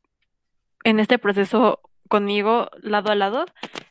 [0.82, 3.46] en este proceso conmigo lado a lado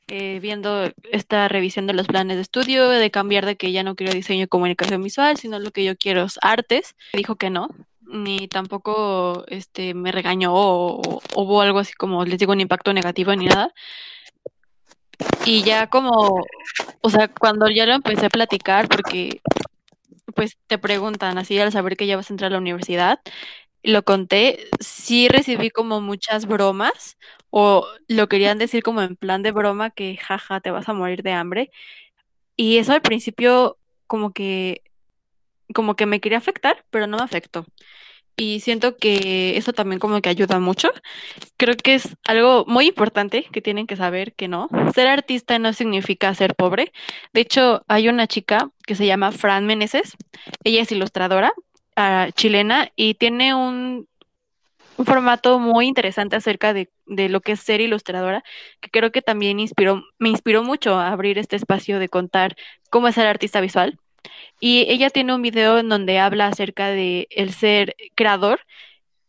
[0.08, 3.96] eh, viendo esta revisión de los planes de estudio, de cambiar de que ya no
[3.96, 6.96] quiero diseño y comunicación visual, sino lo que yo quiero es artes.
[7.14, 7.70] Dijo que no,
[8.16, 12.94] ni tampoco este, me regañó o, o hubo algo así como, les digo, un impacto
[12.94, 13.74] negativo ni nada.
[15.46, 16.44] Y ya como,
[17.02, 19.42] o sea, cuando ya lo empecé a platicar, porque
[20.36, 23.20] pues te preguntan así al saber que ya vas a entrar a la universidad,
[23.84, 27.18] lo conté, sí recibí como muchas bromas
[27.52, 31.24] o lo querían decir como en plan de broma que jaja, te vas a morir
[31.24, 31.72] de hambre.
[32.58, 34.84] Y eso al principio como que
[35.74, 37.66] como que me quería afectar, pero no me afectó.
[38.38, 40.90] Y siento que eso también como que ayuda mucho.
[41.58, 44.68] Creo que es algo muy importante que tienen que saber que no.
[44.94, 46.92] Ser artista no significa ser pobre.
[47.34, 50.18] De hecho, hay una chica que se llama Fran Meneses.
[50.64, 51.54] Ella es ilustradora
[51.98, 54.08] uh, chilena y tiene un,
[55.06, 58.44] formato muy interesante acerca de, de, lo que es ser ilustradora,
[58.80, 62.56] que creo que también inspiró, me inspiró mucho a abrir este espacio de contar
[62.90, 64.00] cómo es ser artista visual.
[64.60, 68.62] Y ella tiene un video en donde habla acerca de el ser creador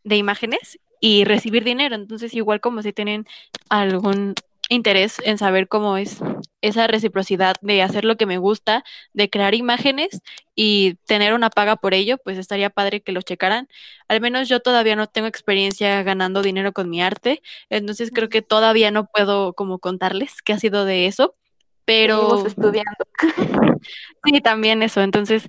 [0.04, 1.94] de imágenes y recibir dinero.
[1.94, 3.26] Entonces, igual como si tienen
[3.68, 4.34] algún
[4.68, 6.20] interés en saber cómo es
[6.60, 10.20] esa reciprocidad de hacer lo que me gusta, de crear imágenes
[10.54, 13.68] y tener una paga por ello, pues estaría padre que lo checaran.
[14.08, 18.42] Al menos yo todavía no tengo experiencia ganando dinero con mi arte, entonces creo que
[18.42, 21.36] todavía no puedo como contarles qué ha sido de eso,
[21.86, 23.06] pero estudiando.
[24.24, 25.00] sí, también eso.
[25.00, 25.48] Entonces,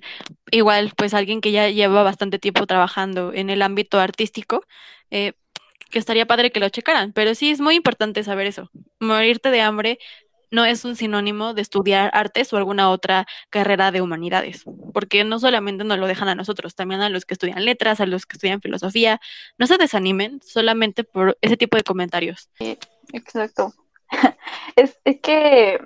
[0.50, 4.64] igual, pues alguien que ya lleva bastante tiempo trabajando en el ámbito artístico,
[5.10, 5.32] eh,
[5.90, 7.12] que estaría padre que lo checaran.
[7.12, 8.70] Pero sí es muy importante saber eso.
[9.00, 9.98] Morirte de hambre
[10.50, 15.38] no es un sinónimo de estudiar artes o alguna otra carrera de humanidades, porque no
[15.38, 18.36] solamente nos lo dejan a nosotros, también a los que estudian letras, a los que
[18.36, 19.20] estudian filosofía.
[19.58, 22.48] No se desanimen solamente por ese tipo de comentarios.
[22.58, 22.78] Sí,
[23.12, 23.74] exacto.
[24.76, 25.80] es, es que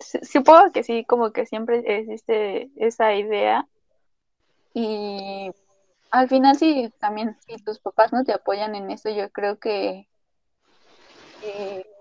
[0.00, 3.66] supongo que sí, como que siempre existe esa idea
[4.74, 5.50] y
[6.10, 10.08] al final sí, también si tus papás no te apoyan en eso, yo creo que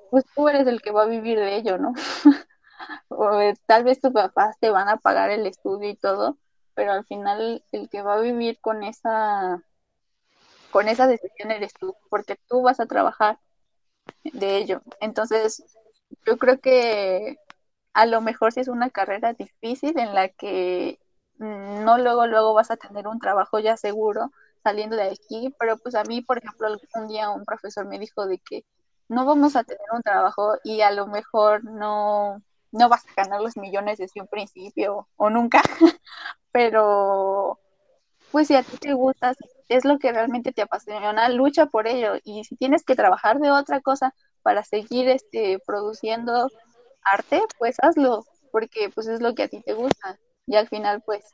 [0.10, 1.94] pues tú eres el que va a vivir de ello, ¿no?
[3.10, 6.38] o eh, tal vez tus papás te van a pagar el estudio y todo,
[6.74, 9.64] pero al final el que va a vivir con esa
[10.72, 13.40] con esa decisión eres tú, porque tú vas a trabajar
[14.24, 14.82] de ello.
[15.00, 15.64] Entonces,
[16.26, 17.38] yo creo que
[18.00, 21.00] a lo mejor si es una carrera difícil en la que
[21.38, 24.32] mm, no luego luego vas a tener un trabajo ya seguro
[24.64, 28.26] saliendo de aquí, pero pues a mí, por ejemplo, un día un profesor me dijo
[28.26, 28.64] de que
[29.10, 33.42] no vamos a tener un trabajo y a lo mejor no, no vas a ganar
[33.42, 35.62] los millones desde un principio o nunca,
[36.54, 37.60] pero
[38.32, 39.34] pues si a ti te gusta,
[39.68, 43.52] es lo que realmente te apasiona, lucha por ello y si tienes que trabajar de
[43.52, 46.48] otra cosa para seguir este produciendo
[47.04, 50.18] arte, pues hazlo, porque pues es lo que a ti te gusta.
[50.48, 51.26] Y al final, pues,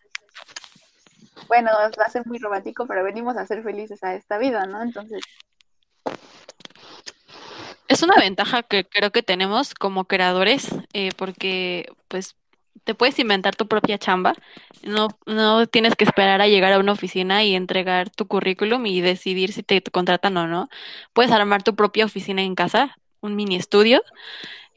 [1.47, 4.81] bueno, va a ser muy romántico, pero venimos a ser felices a esta vida, ¿no?
[4.81, 5.21] Entonces...
[7.87, 12.35] Es una ventaja que creo que tenemos como creadores, eh, porque pues
[12.83, 14.33] te puedes inventar tu propia chamba,
[14.83, 19.01] no, no tienes que esperar a llegar a una oficina y entregar tu currículum y
[19.01, 20.69] decidir si te contratan o no.
[21.13, 24.03] Puedes armar tu propia oficina en casa, un mini estudio,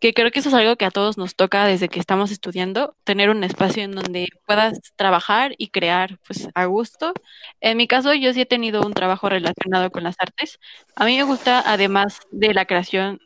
[0.00, 2.96] que creo que eso es algo que a todos nos toca desde que estamos estudiando,
[3.04, 7.12] tener un espacio en donde puedas trabajar y crear pues a gusto.
[7.60, 10.60] En mi caso yo sí he tenido un trabajo relacionado con las artes.
[10.96, 13.20] A mí me gusta además de la creación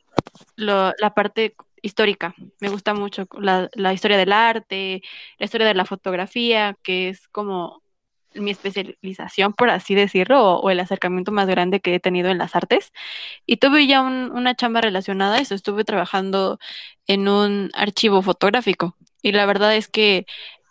[0.56, 2.34] lo, la parte histórica.
[2.60, 5.02] Me gusta mucho la, la historia del arte,
[5.38, 7.82] la historia de la fotografía, que es como
[8.34, 12.56] mi especialización, por así decirlo, o, el acercamiento más grande que he tenido en las
[12.56, 12.92] artes.
[13.46, 16.58] Y tuve ya una chamba relacionada, eso estuve trabajando
[17.06, 18.96] en un archivo fotográfico.
[19.22, 20.26] Y la verdad es que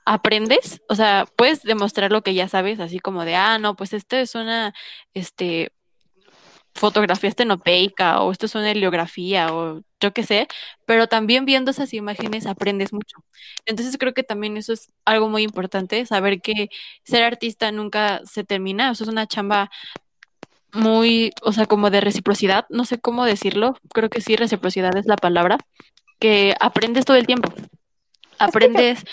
[0.05, 3.93] aprendes, o sea, puedes demostrar lo que ya sabes, así como de, ah, no, pues
[3.93, 4.73] esto es una,
[5.13, 5.71] este,
[6.73, 10.47] fotografía estenopeica o esto es una heliografía o yo qué sé,
[10.85, 13.17] pero también viendo esas imágenes aprendes mucho.
[13.65, 16.69] Entonces creo que también eso es algo muy importante, saber que
[17.03, 19.69] ser artista nunca se termina, eso es una chamba
[20.73, 25.05] muy, o sea, como de reciprocidad, no sé cómo decirlo, creo que sí, reciprocidad es
[25.05, 25.57] la palabra,
[26.19, 27.53] que aprendes todo el tiempo.
[28.39, 29.03] Aprendes,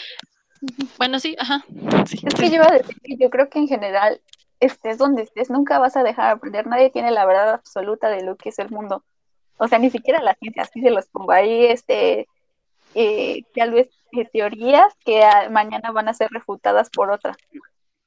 [0.96, 1.64] bueno, sí, ajá.
[2.06, 4.20] Sí, es que yo iba a decir yo creo que en general
[4.60, 6.66] estés donde estés, nunca vas a dejar de aprender.
[6.66, 9.04] Nadie tiene la verdad absoluta de lo que es el mundo.
[9.56, 12.28] O sea, ni siquiera la ciencia, así se los pongo ahí, este,
[12.94, 17.36] eh, tal vez eh, teorías que mañana van a ser refutadas por otras.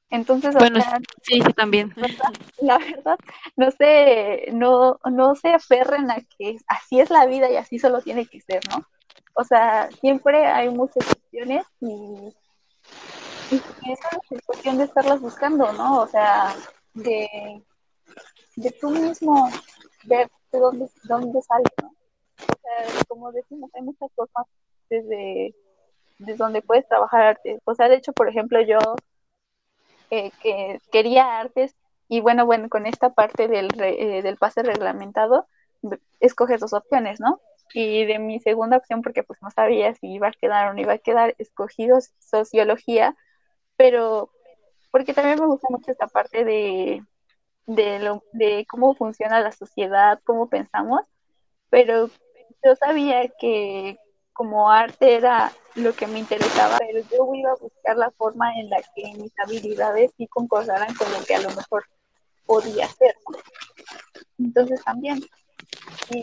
[0.08, 0.80] Entonces, bueno,
[1.22, 1.94] sí, sí, también.
[2.60, 3.18] La verdad,
[3.56, 8.02] no se, no, no se aferren a que así es la vida y así solo
[8.02, 8.86] tiene que ser, ¿no?
[9.34, 12.34] o sea, siempre hay muchas opciones y,
[13.52, 16.00] y esa es cuestión de estarlas buscando, ¿no?
[16.00, 16.54] O sea,
[16.94, 17.62] de,
[18.56, 19.48] de tú mismo
[20.04, 21.88] ver de dónde, dónde sale, ¿no?
[21.88, 24.46] O sea, como decimos, hay muchas cosas
[24.88, 25.54] desde,
[26.18, 27.60] desde donde puedes trabajar arte.
[27.64, 28.78] O sea, de hecho, por ejemplo, yo
[30.10, 31.74] eh, que quería artes
[32.08, 35.46] y bueno, bueno, con esta parte del, eh, del pase reglamentado,
[36.20, 37.40] escoges dos opciones, ¿no?
[37.74, 40.80] Y de mi segunda opción, porque pues no sabía si iba a quedar o no
[40.80, 43.16] iba a quedar, escogido sociología,
[43.82, 44.30] pero
[44.92, 47.02] porque también me gusta mucho esta parte de,
[47.66, 51.00] de, lo, de cómo funciona la sociedad, cómo pensamos,
[51.68, 52.08] pero
[52.62, 53.98] yo sabía que
[54.32, 58.70] como arte era lo que me interesaba, pero yo iba a buscar la forma en
[58.70, 61.84] la que mis habilidades sí concordaran con lo que a lo mejor
[62.46, 63.16] podía hacer.
[64.38, 65.20] Entonces también.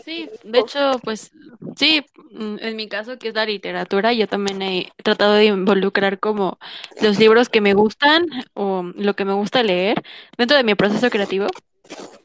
[0.04, 1.32] Sí, de hecho, pues
[1.76, 6.18] sí, mm, en mi caso que es la literatura, yo también he tratado de involucrar
[6.18, 6.58] como
[7.00, 10.02] los libros que me gustan o lo que me gusta leer
[10.36, 11.48] dentro de mi proceso creativo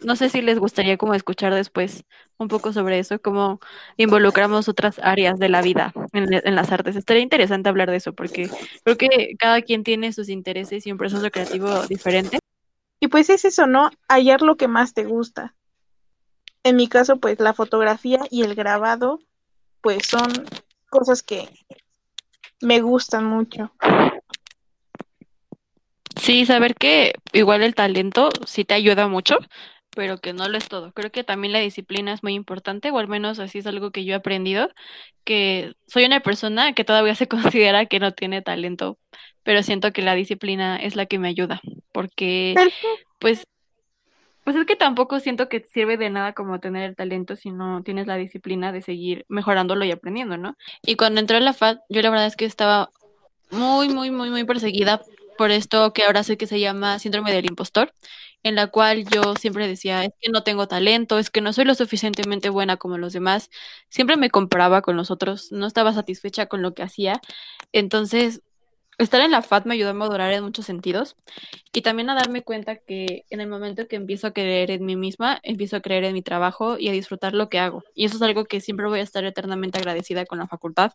[0.02, 2.04] no sé si les gustaría como escuchar después
[2.38, 3.60] un poco sobre eso, cómo
[3.98, 6.96] involucramos otras áreas de la vida en, las artes.
[6.96, 8.50] Estaría interesante hablar de eso porque
[8.84, 12.40] creo que cada quien tiene sus intereses y un proceso creativo diferente.
[13.00, 13.90] Y pues es eso, ¿no?
[14.08, 15.56] Hallar lo que más te gusta.
[16.66, 19.20] En mi caso, pues la fotografía y el grabado,
[19.82, 20.32] pues son
[20.90, 21.48] cosas que
[22.60, 23.72] me gustan mucho.
[26.20, 29.38] Sí, saber que igual el talento sí te ayuda mucho,
[29.92, 30.92] pero que no lo es todo.
[30.92, 34.04] Creo que también la disciplina es muy importante, o al menos así es algo que
[34.04, 34.70] yo he aprendido,
[35.24, 37.28] que soy una persona que todavía se
[37.68, 38.98] considera que no tiene talento,
[39.44, 42.56] pero siento que la disciplina es la que me ayuda, porque
[43.20, 43.46] pues
[44.46, 47.82] pues es que tampoco siento que sirve de nada como tener el talento si no
[47.82, 50.56] tienes la disciplina de seguir mejorándolo y aprendiendo, ¿no?
[50.84, 52.92] Y cuando entré a la FAD, yo la verdad es que estaba
[53.50, 55.02] muy, muy, muy, muy perseguida
[55.36, 57.92] por esto que ahora sé que se llama síndrome del impostor,
[58.44, 61.66] en la cual yo siempre decía, es que no tengo talento, es que no soy
[61.66, 63.50] lo suficientemente buena como los demás,
[63.90, 67.20] siempre me comparaba con los otros, no estaba satisfecha con lo que hacía,
[67.72, 68.44] entonces
[68.98, 71.16] estar en la FAT me ayudó a madurar en muchos sentidos
[71.74, 74.96] y también a darme cuenta que en el momento que empiezo a creer en mí
[74.96, 77.84] misma, empiezo a creer en mi trabajo y a disfrutar lo que hago.
[77.94, 80.94] Y eso es algo que siempre voy a estar eternamente agradecida con la facultad,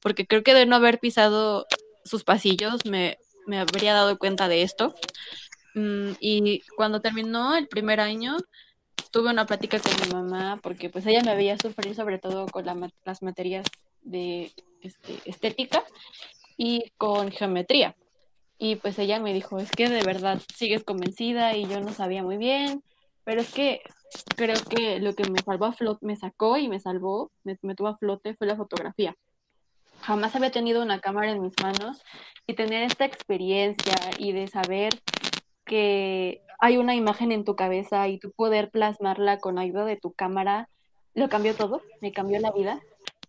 [0.00, 1.66] porque creo que de no haber pisado
[2.04, 4.94] sus pasillos me me habría dado cuenta de esto.
[5.74, 8.36] Mm, y cuando terminó el primer año,
[9.10, 12.64] tuve una plática con mi mamá porque pues ella me veía sufrir sobre todo con
[13.04, 13.66] las materias
[14.02, 15.84] de este, estética
[16.62, 17.96] y con geometría.
[18.58, 22.22] Y pues ella me dijo, es que de verdad sigues convencida y yo no sabía
[22.22, 22.82] muy bien,
[23.24, 23.80] pero es que
[24.36, 27.74] creo que lo que me salvó a flote, me sacó y me salvó, me, me
[27.74, 29.16] tuvo a flote fue la fotografía
[30.02, 32.02] jamás había tenido una cámara en mis manos
[32.46, 35.00] y tener esta experiencia y de saber
[35.64, 40.12] que hay una imagen en tu cabeza y tú poder plasmarla con ayuda de tu
[40.12, 40.68] cámara,
[41.14, 42.80] lo cambió todo, me cambió la vida,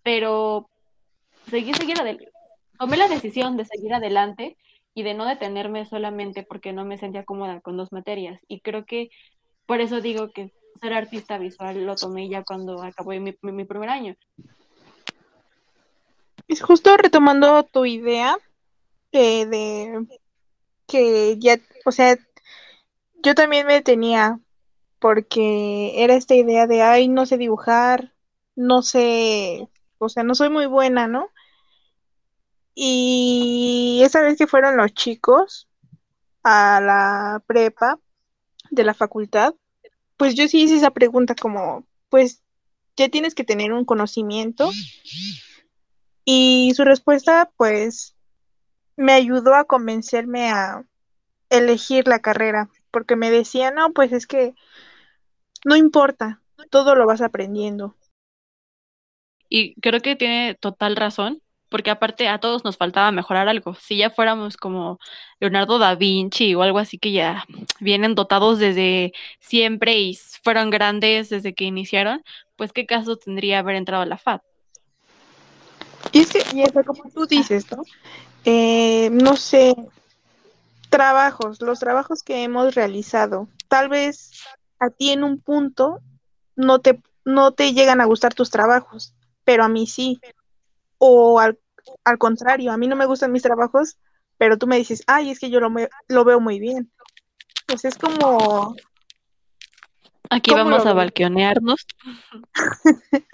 [0.04, 0.70] pero
[1.50, 2.32] seguí, seguir adelante.
[2.82, 4.58] Tomé la decisión de seguir adelante
[4.96, 8.42] y de no detenerme solamente porque no me sentía cómoda con dos materias.
[8.48, 9.12] Y creo que
[9.68, 13.90] por eso digo que ser artista visual lo tomé ya cuando acabé mi, mi primer
[13.90, 14.16] año.
[16.48, 18.36] Es justo retomando tu idea
[19.12, 20.20] eh, de
[20.88, 22.18] que ya, o sea,
[23.22, 24.40] yo también me tenía
[24.98, 28.12] porque era esta idea de, ay, no sé dibujar,
[28.56, 29.68] no sé,
[30.00, 31.30] o sea, no soy muy buena, ¿no?
[32.74, 35.68] Y esa vez que fueron los chicos
[36.44, 38.00] a la prepa
[38.70, 39.54] de la facultad,
[40.18, 42.44] pues yo sí hice esa pregunta como, pues
[42.96, 44.72] ya tienes que tener un conocimiento
[46.26, 48.16] y su respuesta, pues,
[48.96, 50.86] me ayudó a convencerme a
[51.50, 54.54] elegir la carrera, porque me decía, no, pues es que
[55.66, 57.96] no importa, todo lo vas aprendiendo.
[59.50, 61.42] Y creo que tiene total razón,
[61.72, 63.76] porque aparte a todos nos faltaba mejorar algo.
[63.76, 65.00] Si ya fuéramos como
[65.40, 67.46] Leonardo da Vinci o algo así que ya
[67.80, 72.24] vienen dotados desde siempre y fueron grandes desde que iniciaron,
[72.58, 74.42] pues qué caso tendría haber entrado a la FAD.
[76.12, 77.84] Y es que, y eso, como tú dices, ¿no?
[78.44, 79.74] Eh, no sé,
[80.90, 84.32] trabajos, los trabajos que hemos realizado, tal vez
[84.78, 86.00] a ti en un punto
[86.58, 89.14] no te, no te llegan a gustar tus trabajos,
[89.46, 90.20] pero a mí sí.
[91.04, 91.58] O al,
[92.04, 93.98] al contrario, a mí no me gustan mis trabajos,
[94.38, 95.74] pero tú me dices, ay, es que yo lo,
[96.08, 96.92] lo veo muy bien.
[97.66, 98.76] Pues es como...
[100.30, 101.88] Aquí vamos a balqueonearnos.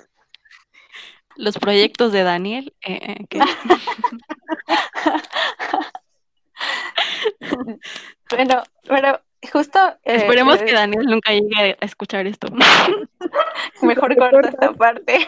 [1.35, 2.73] Los proyectos de Daniel.
[2.81, 3.31] Eh, eh,
[8.31, 9.79] bueno, pero justo.
[10.03, 12.47] Eh, Esperemos que Daniel nunca llegue a escuchar esto.
[13.81, 15.27] Mejor corta esta parte.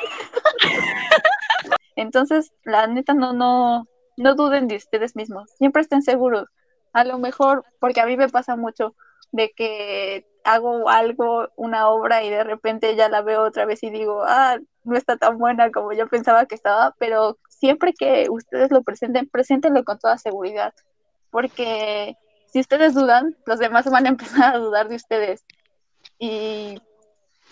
[1.99, 3.87] Entonces, la neta, no, no,
[4.17, 5.49] no duden de ustedes mismos.
[5.57, 6.47] Siempre estén seguros.
[6.93, 8.95] A lo mejor, porque a mí me pasa mucho
[9.31, 13.89] de que hago algo, una obra y de repente ya la veo otra vez y
[13.89, 18.71] digo, ah, no está tan buena como yo pensaba que estaba, pero siempre que ustedes
[18.71, 20.73] lo presenten, preséntenlo con toda seguridad,
[21.29, 22.15] porque
[22.47, 25.43] si ustedes dudan, los demás van a empezar a dudar de ustedes
[26.17, 26.81] y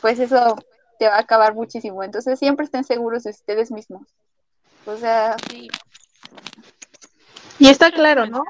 [0.02, 0.56] pues eso
[0.98, 2.04] te va a acabar muchísimo.
[2.04, 4.08] Entonces siempre estén seguros de ustedes mismos.
[4.88, 5.36] O sea...
[7.60, 8.44] Y está claro, ¿no?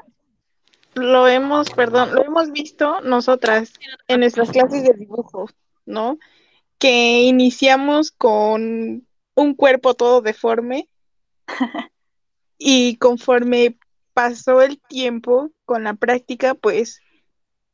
[0.94, 3.72] Lo hemos, perdón, lo hemos visto nosotras
[4.06, 5.46] en nuestras clases de dibujo,
[5.84, 6.18] ¿no?
[6.78, 10.88] Que iniciamos con un cuerpo todo deforme
[12.58, 13.76] y conforme
[14.14, 17.00] pasó el tiempo con la práctica, pues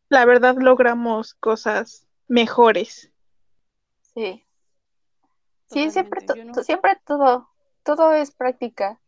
[0.08, 3.10] la verdad logramos cosas mejores.
[4.14, 4.42] Sí.
[5.66, 6.20] Sí, siempre,
[6.62, 7.48] siempre todo,
[7.84, 9.00] todo es práctica.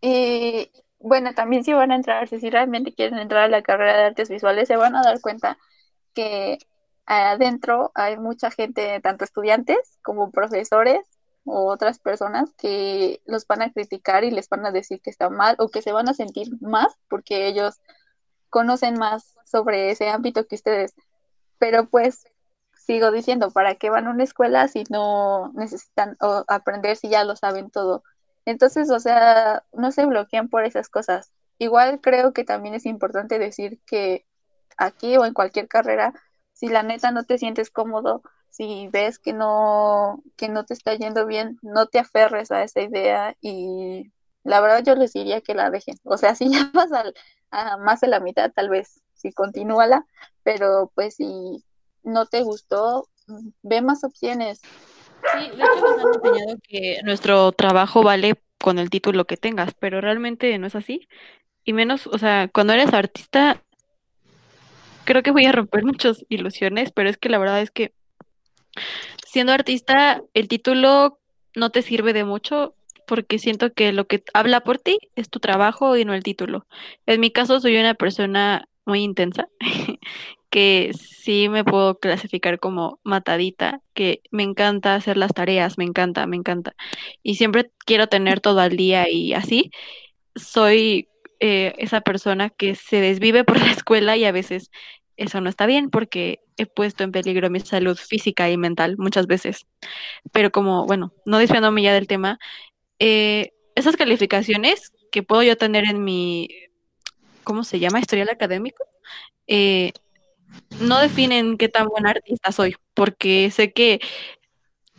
[0.00, 4.04] Y bueno, también si van a entrar, si realmente quieren entrar a la carrera de
[4.04, 5.58] artes visuales, se van a dar cuenta
[6.14, 6.58] que
[7.06, 11.00] adentro hay mucha gente, tanto estudiantes como profesores,
[11.44, 15.28] o otras personas que los van a criticar y les van a decir que está
[15.28, 17.80] mal o que se van a sentir más porque ellos
[18.50, 20.94] conocen más sobre ese ámbito que ustedes.
[21.58, 22.24] Pero pues
[22.74, 26.16] sigo diciendo, ¿para qué van a una escuela si no necesitan
[26.48, 28.02] aprender si ya lo saben todo?
[28.44, 31.32] Entonces, o sea, no se bloquean por esas cosas.
[31.58, 34.26] Igual creo que también es importante decir que
[34.76, 36.12] aquí o en cualquier carrera,
[36.52, 40.94] si la neta no te sientes cómodo, si ves que no, que no te está
[40.94, 44.12] yendo bien, no te aferres a esa idea y
[44.44, 45.96] la verdad yo les diría que la dejen.
[46.04, 46.90] O sea, si ya vas
[47.50, 50.06] a más de la mitad, tal vez sí continúala,
[50.42, 51.64] pero pues si
[52.02, 53.08] no te gustó,
[53.62, 54.60] ve más opciones.
[55.22, 59.74] Sí, de hecho nos han enseñado que nuestro trabajo vale con el título que tengas,
[59.74, 61.08] pero realmente no es así.
[61.64, 63.62] Y menos, o sea, cuando eres artista,
[65.04, 67.92] creo que voy a romper muchas ilusiones, pero es que la verdad es que
[69.26, 71.18] siendo artista, el título
[71.54, 72.74] no te sirve de mucho
[73.06, 76.66] porque siento que lo que habla por ti es tu trabajo y no el título.
[77.06, 79.48] En mi caso soy una persona muy intensa,
[80.52, 86.26] que sí me puedo clasificar como matadita, que me encanta hacer las tareas, me encanta,
[86.26, 86.74] me encanta.
[87.22, 89.70] Y siempre quiero tener todo al día y así.
[90.36, 91.08] Soy
[91.40, 94.70] eh, esa persona que se desvive por la escuela y a veces
[95.16, 99.26] eso no está bien porque he puesto en peligro mi salud física y mental muchas
[99.26, 99.66] veces.
[100.32, 102.38] Pero como, bueno, no desviándome ya del tema,
[102.98, 106.50] eh, esas calificaciones que puedo yo tener en mi,
[107.42, 108.00] ¿cómo se llama?
[108.00, 108.84] Historial académico,
[109.46, 109.92] eh,
[110.80, 114.00] no definen qué tan buen artista soy, porque sé que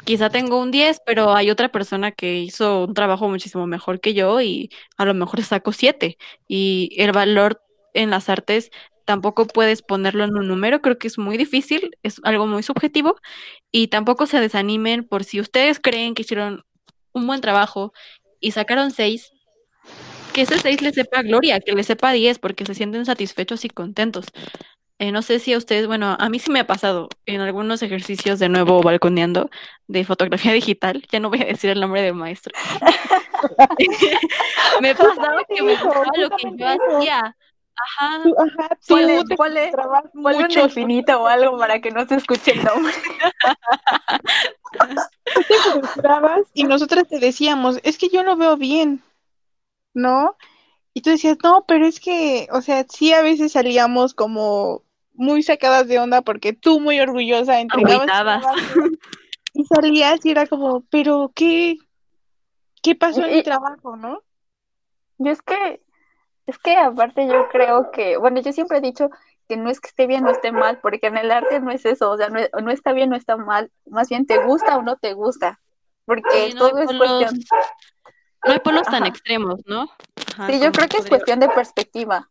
[0.05, 4.13] quizá tengo un 10, pero hay otra persona que hizo un trabajo muchísimo mejor que
[4.13, 6.17] yo y a lo mejor saco 7.
[6.47, 7.61] Y el valor
[7.93, 8.71] en las artes
[9.05, 13.17] tampoco puedes ponerlo en un número, creo que es muy difícil, es algo muy subjetivo
[13.71, 16.63] y tampoco se desanimen por si ustedes creen que hicieron
[17.13, 17.93] un buen trabajo
[18.39, 19.31] y sacaron seis,
[20.33, 23.69] que ese seis les sepa gloria, que les sepa diez, porque se sienten satisfechos y
[23.69, 24.25] contentos.
[24.99, 27.81] Eh, no sé si a ustedes, bueno, a mí sí me ha pasado en algunos
[27.81, 29.49] ejercicios de nuevo balconeando
[29.87, 32.53] de fotografía digital, ya no voy a decir el nombre del maestro.
[34.81, 37.35] me pasaba que me gustaba lo que yo hacía,
[37.75, 38.21] Ajá.
[38.37, 39.71] Ajá, ponle, ponle,
[40.13, 42.93] un infinito o algo para que no se escuche el nombre.
[46.53, 49.01] y nosotras te decíamos, es que yo lo veo bien,
[49.93, 50.35] ¿no?
[50.93, 54.83] Y tú decías, no, pero es que, o sea, sí a veces salíamos como
[55.13, 58.43] muy sacadas de onda porque tú muy orgullosa entregabas
[59.53, 61.77] y salías y era como, pero ¿qué,
[62.81, 64.21] qué pasó en mi trabajo, no?
[65.17, 65.81] Yo es que
[66.45, 69.09] es que aparte yo creo que, bueno, yo siempre he dicho
[69.47, 71.85] que no es que esté bien o esté mal, porque en el arte no es
[71.85, 74.97] eso, o sea, no, está bien o está mal, más bien te gusta o no
[74.97, 75.59] te gusta,
[76.05, 77.39] porque todo es cuestión...
[78.45, 79.89] No hay polos tan extremos, ¿no?
[80.47, 82.29] sí, yo creo que es cuestión de perspectiva.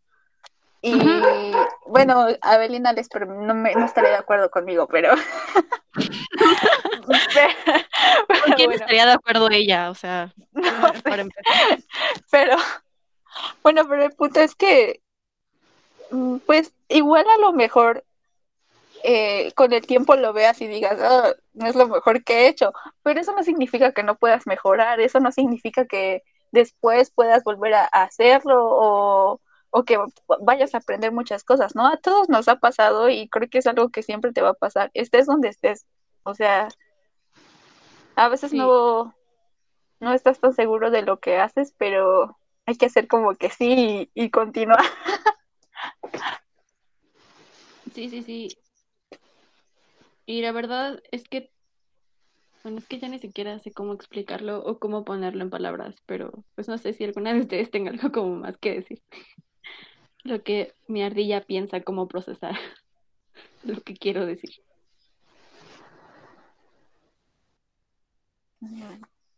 [0.84, 1.52] Y
[1.86, 5.14] bueno, Abelina les no, me, no estaría de acuerdo conmigo, pero...
[8.44, 9.90] ¿Con quién estaría de acuerdo ella?
[9.90, 10.34] O sea,
[11.04, 11.44] para empezar.
[12.30, 12.56] Pero
[13.62, 15.00] bueno, pero el punto es que,
[16.10, 18.04] mm, pues igual a lo mejor
[19.02, 22.48] eh, con el tiempo lo veas y digas, oh, no es lo mejor que he
[22.48, 22.72] hecho,
[23.02, 26.22] pero eso no significa que no puedas mejorar, eso no significa que
[26.52, 29.40] después puedas volver a, hacerlo o,
[29.70, 29.98] o, que
[30.40, 31.86] vayas a aprender muchas cosas, ¿no?
[31.86, 34.54] A todos nos ha pasado y creo que es algo que siempre te va a
[34.54, 35.86] pasar, estés donde estés,
[36.22, 36.68] o sea,
[38.14, 39.14] a veces no,
[40.00, 44.10] no estás tan seguro de lo que haces, pero hay que hacer como que sí
[44.14, 44.84] y, y continuar.
[47.94, 48.56] Sí, sí, sí.
[50.26, 51.50] Y la verdad es que,
[52.62, 56.44] bueno, es que ya ni siquiera sé cómo explicarlo o cómo ponerlo en palabras, pero
[56.54, 59.02] pues no sé si alguna de ustedes tenga algo como más que decir.
[60.24, 62.54] Lo que mi ardilla piensa cómo procesar
[63.64, 64.50] lo que quiero decir.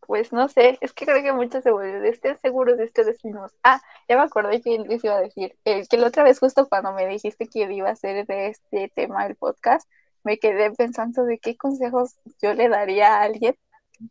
[0.01, 3.51] Pues no sé, es que creo que muchos se vuelven, estén seguros de ustedes mismos.
[3.63, 6.67] Ah, ya me acordé que les iba a decir, eh, que la otra vez justo
[6.69, 9.89] cuando me dijiste que iba a hacer de este tema el podcast,
[10.25, 13.55] me quedé pensando de qué consejos yo le daría a alguien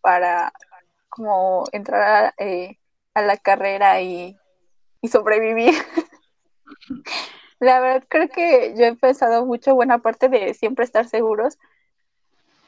[0.00, 0.52] para
[1.08, 2.78] como entrar a, eh,
[3.14, 4.38] la carrera y,
[5.10, 5.74] sobrevivir.
[7.60, 11.58] la verdad creo que yo he pensado mucho buena parte de siempre estar seguros.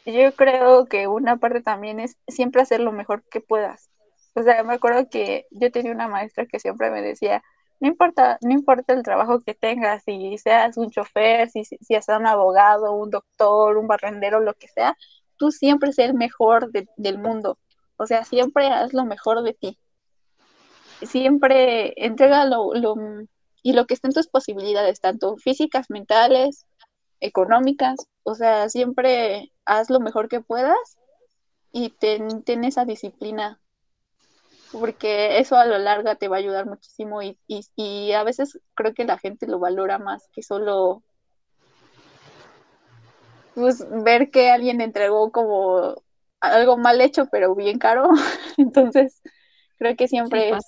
[0.04, 3.90] Yo creo que una parte también es siempre hacer lo mejor que puedas.
[4.34, 7.42] O sea, me acuerdo que yo tenía una maestra que siempre me decía,
[7.80, 12.08] no importa, no importa el trabajo que tengas, si seas un chofer, si, si, seas
[12.08, 14.96] un abogado, un doctor, un barrendero, lo que sea,
[15.36, 17.58] tú siempre sé el mejor del mundo.
[17.96, 19.78] O sea, siempre haz lo mejor de ti.
[21.02, 22.72] Siempre entrega lo,
[23.62, 26.66] y lo que esté en tus posibilidades, tanto físicas, mentales,
[27.20, 27.96] económicas.
[28.22, 30.98] O sea, siempre haz lo mejor que puedas
[31.72, 33.60] y ten, ten esa disciplina
[34.72, 38.94] porque eso a lo largo te va a ayudar muchísimo y, y, a veces creo
[38.94, 41.02] que la gente lo valora más que solo
[43.54, 46.02] pues, ver que alguien entregó como
[46.40, 48.08] algo mal hecho pero bien caro.
[48.56, 49.22] Entonces,
[49.78, 50.64] creo que siempre es...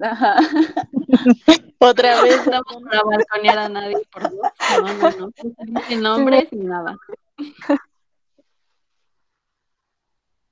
[0.00, 0.36] Ajá.
[1.78, 4.52] Otra vez no vamos a balconear a nadie, por favor.
[4.82, 5.82] No, no, no.
[5.88, 6.96] Sin nombres, sin nada.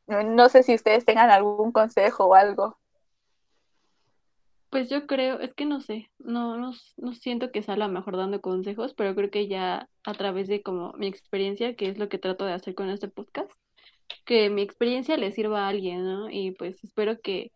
[0.09, 2.78] No sé si ustedes tengan algún consejo o algo.
[4.70, 8.18] Pues yo creo, es que no sé, no, no, no siento que sea la mejor
[8.18, 12.11] dando consejos, pero creo que ya a través de como mi experiencia, que es lo
[12.11, 13.50] que trato de hacer con este podcast,
[14.26, 16.30] que mi experiencia le sirva a alguien, ¿no?
[16.30, 17.50] Y pues espero que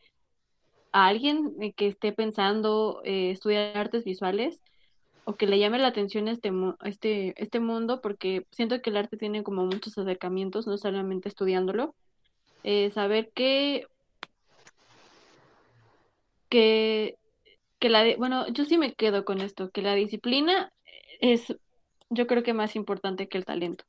[0.92, 4.62] a alguien eh, que esté pensando eh, estudiar artes visuales
[5.24, 6.50] o que le llame la atención este,
[6.84, 11.94] este, este mundo, porque siento que el arte tiene como muchos acercamientos, no solamente estudiándolo,
[12.64, 13.86] eh, saber que,
[16.48, 17.16] que,
[17.78, 20.72] que la, bueno, yo sí me quedo con esto, que la disciplina
[21.20, 21.56] es,
[22.10, 23.84] yo creo que más importante que el talento,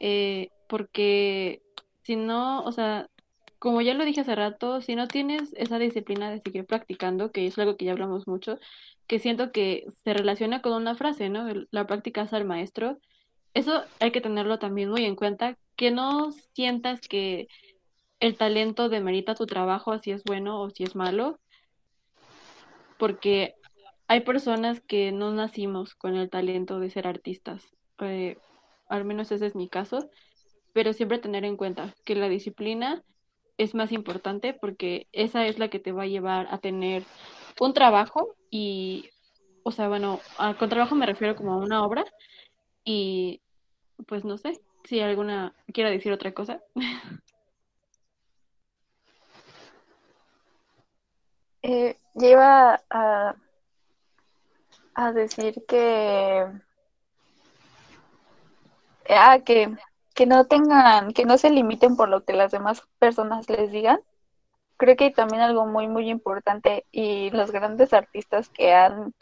[0.00, 1.62] eh, porque
[2.02, 3.08] si no, o sea,
[3.58, 7.46] como ya lo dije hace rato, si no tienes esa disciplina de seguir practicando, que
[7.46, 8.58] es algo que ya hablamos mucho,
[9.06, 11.46] que siento que se relaciona con una frase, ¿no?
[11.70, 12.98] La práctica es al maestro.
[13.54, 17.48] Eso hay que tenerlo también muy en cuenta, que no sientas que
[18.20, 21.38] el talento demerita tu trabajo, si es bueno o si es malo,
[22.98, 23.54] porque
[24.08, 28.38] hay personas que no nacimos con el talento de ser artistas, eh,
[28.88, 30.10] al menos ese es mi caso,
[30.72, 33.02] pero siempre tener en cuenta que la disciplina
[33.56, 37.04] es más importante porque esa es la que te va a llevar a tener
[37.60, 39.10] un trabajo y,
[39.62, 40.20] o sea, bueno,
[40.58, 42.04] con trabajo me refiero como a una obra
[42.84, 43.42] y
[44.06, 46.60] pues no sé si alguna quiera decir otra cosa.
[51.62, 53.34] Eh, lleva a,
[55.14, 56.46] decir que,
[59.10, 59.76] ah, que,
[60.14, 64.00] que no tengan, que no se limiten por lo que las demás personas les digan.
[64.76, 69.14] Creo que también algo muy, muy importante y los grandes artistas que han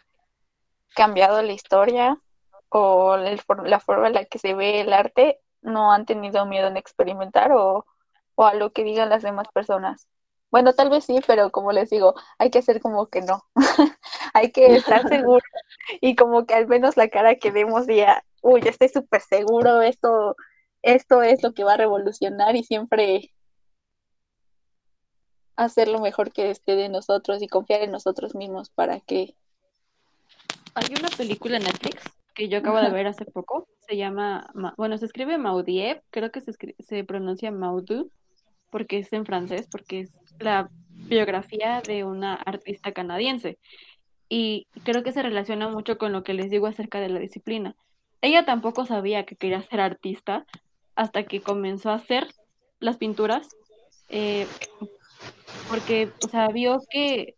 [0.94, 2.18] cambiado la historia
[2.70, 6.76] o la forma en la que se ve el arte no han tenido miedo en
[6.76, 7.86] experimentar o,
[8.34, 10.08] o a lo que digan las demás personas.
[10.50, 13.42] Bueno, tal vez sí, pero como les digo, hay que hacer como que no.
[14.34, 15.44] hay que estar seguro
[16.00, 20.36] y como que al menos la cara que vemos diga, uy, estoy súper seguro, esto,
[20.82, 23.32] esto es lo que va a revolucionar y siempre
[25.56, 29.34] hacer lo mejor que esté de nosotros y confiar en nosotros mismos para que...
[30.74, 32.02] Hay una película en Netflix
[32.34, 36.42] que yo acabo de ver hace poco, se llama, bueno, se escribe Maudiev, creo que
[36.42, 38.10] se, se pronuncia Maudu,
[38.70, 43.58] porque es en francés, porque es la biografía de una artista canadiense.
[44.28, 47.76] Y creo que se relaciona mucho con lo que les digo acerca de la disciplina,
[48.22, 50.46] ella tampoco sabía que quería ser artista
[50.94, 52.26] hasta que comenzó a hacer
[52.80, 53.48] las pinturas,
[54.08, 54.46] eh,
[55.68, 57.36] porque, o sea, vio que,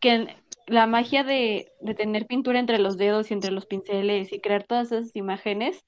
[0.00, 0.36] que
[0.66, 4.64] la magia de, de, tener pintura entre los dedos y entre los pinceles y crear
[4.64, 5.84] todas esas imágenes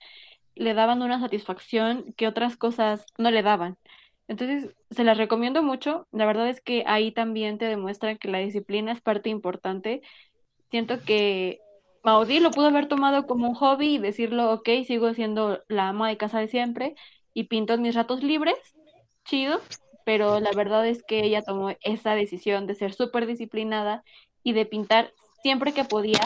[0.55, 3.77] le daban una satisfacción que otras cosas no le daban.
[4.29, 6.07] Entonces, se las recomiendo mucho.
[6.13, 10.03] La verdad es que ahí también te demuestran que la disciplina es parte importante.
[10.71, 11.61] Siento que
[12.03, 16.09] Maudí lo pudo haber tomado como un hobby y decirlo, ok, sigo siendo la ama
[16.09, 16.95] de casa de siempre
[17.35, 18.57] y pinto mis ratos libres,
[19.25, 19.61] chido,
[20.05, 24.03] pero la verdad es que ella tomó esa decisión de ser súper disciplinada
[24.43, 25.13] y de pintar
[25.43, 26.21] siempre que podía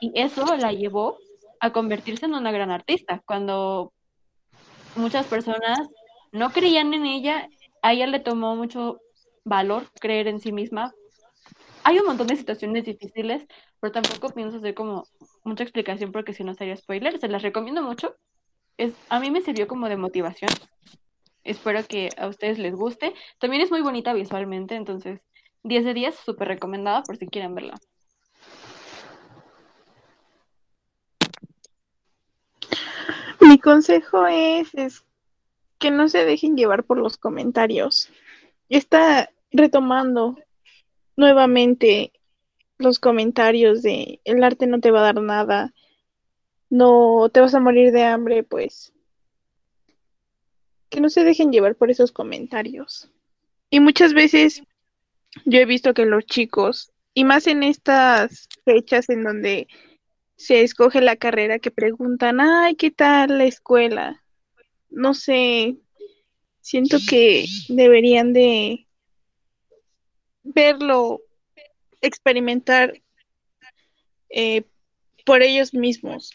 [0.00, 1.18] y eso la llevó
[1.60, 3.22] a convertirse en una gran artista.
[3.26, 3.92] Cuando
[4.96, 5.78] muchas personas
[6.32, 7.48] no creían en ella,
[7.82, 9.00] a ella le tomó mucho
[9.44, 10.92] valor creer en sí misma.
[11.84, 13.46] Hay un montón de situaciones difíciles,
[13.80, 15.06] pero tampoco pienso hacer como
[15.44, 17.18] mucha explicación porque si no sería spoiler.
[17.18, 18.16] Se las recomiendo mucho.
[18.76, 20.50] Es, a mí me sirvió como de motivación.
[21.44, 23.14] Espero que a ustedes les guste.
[23.38, 25.20] También es muy bonita visualmente, entonces
[25.62, 27.74] 10 de 10, súper recomendada por si quieren verla.
[33.40, 35.04] Mi consejo es, es
[35.78, 38.10] que no se dejen llevar por los comentarios.
[38.68, 40.36] Está retomando
[41.16, 42.12] nuevamente
[42.78, 45.74] los comentarios de el arte no te va a dar nada,
[46.70, 48.92] no te vas a morir de hambre, pues
[50.90, 53.10] que no se dejen llevar por esos comentarios.
[53.70, 54.62] Y muchas veces
[55.44, 59.68] yo he visto que los chicos, y más en estas fechas en donde
[60.36, 64.22] se escoge la carrera, que preguntan, ay, ¿qué tal la escuela?
[64.90, 65.76] No sé,
[66.60, 68.86] siento que deberían de
[70.42, 71.20] verlo,
[72.00, 73.00] experimentar
[74.30, 74.64] eh,
[75.24, 76.32] por ellos mismos.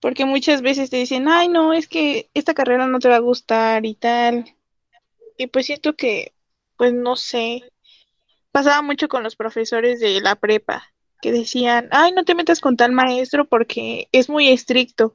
[0.00, 3.20] Porque muchas veces te dicen, ay, no, es que esta carrera no te va a
[3.20, 4.56] gustar y tal.
[5.36, 6.32] Y pues siento que,
[6.76, 7.62] pues no sé,
[8.50, 12.76] pasaba mucho con los profesores de la prepa, que decían, ay, no te metas con
[12.76, 15.14] tal maestro porque es muy estricto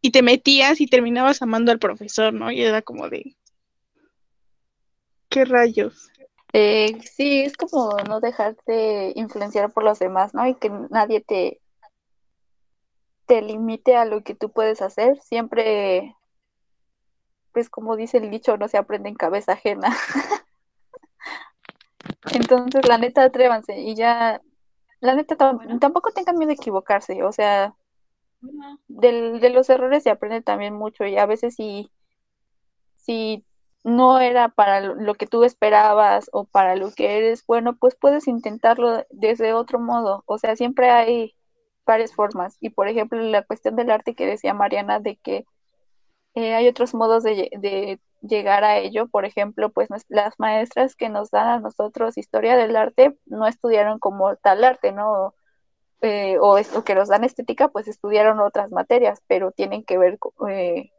[0.00, 2.50] y te metías y terminabas amando al profesor, ¿no?
[2.50, 3.36] Y era como de,
[5.28, 6.10] ¿qué rayos?
[6.52, 10.46] Eh, sí, es como no dejarte influenciar por los demás, ¿no?
[10.46, 11.60] Y que nadie te,
[13.26, 15.20] te limite a lo que tú puedes hacer.
[15.20, 16.16] Siempre,
[17.52, 19.96] pues como dice el dicho, no se aprende en cabeza ajena.
[22.32, 24.40] Entonces, la neta, atrévanse y ya,
[25.00, 27.74] la neta, tampoco tengan miedo de equivocarse, o sea,
[28.88, 31.90] del, de los errores se aprende también mucho y a veces si,
[32.96, 33.44] si
[33.84, 38.28] no era para lo que tú esperabas o para lo que eres bueno, pues puedes
[38.28, 40.22] intentarlo desde otro modo.
[40.26, 41.34] O sea, siempre hay
[41.86, 42.56] varias formas.
[42.60, 45.46] Y por ejemplo, la cuestión del arte que decía Mariana, de que
[46.34, 49.08] eh, hay otros modos de, de, llegar a ello.
[49.08, 53.98] Por ejemplo, pues las maestras que nos dan a nosotros historia del arte no estudiaron
[53.98, 55.34] como tal arte, ¿no?
[56.02, 60.50] Eh, o que los dan estética, pues estudiaron otras materias, pero tienen que ver con
[60.50, 60.92] eh,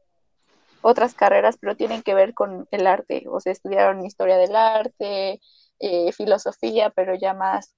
[0.82, 5.41] otras carreras, pero tienen que ver con el arte, o sea, estudiaron historia del arte,
[5.80, 7.76] eh, filosofía, pero ya más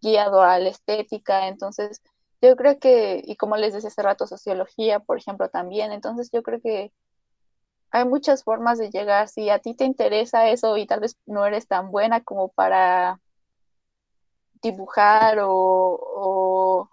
[0.00, 2.00] guiado a la estética, entonces
[2.40, 6.42] yo creo que, y como les decía hace rato, sociología, por ejemplo, también, entonces yo
[6.42, 6.92] creo que
[7.90, 11.46] hay muchas formas de llegar, si a ti te interesa eso y tal vez no
[11.46, 13.20] eres tan buena como para
[14.62, 16.88] dibujar o,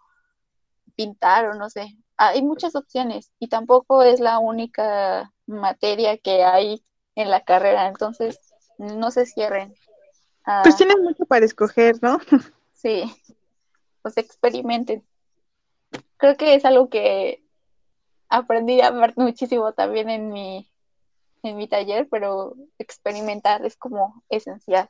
[0.96, 1.98] pintar o no sé.
[2.18, 6.84] Hay muchas opciones y tampoco es la única materia que hay
[7.16, 8.38] en la carrera, entonces
[8.78, 9.74] no se cierren.
[10.64, 12.20] pues tienen mucho para escoger, ¿no?
[12.74, 13.04] sí,
[14.02, 15.06] pues experimenten.
[16.18, 17.44] Creo que es algo que
[18.28, 20.70] aprendí a ver muchísimo también en mi,
[21.44, 24.90] en mi taller, pero experimentar es como esencial.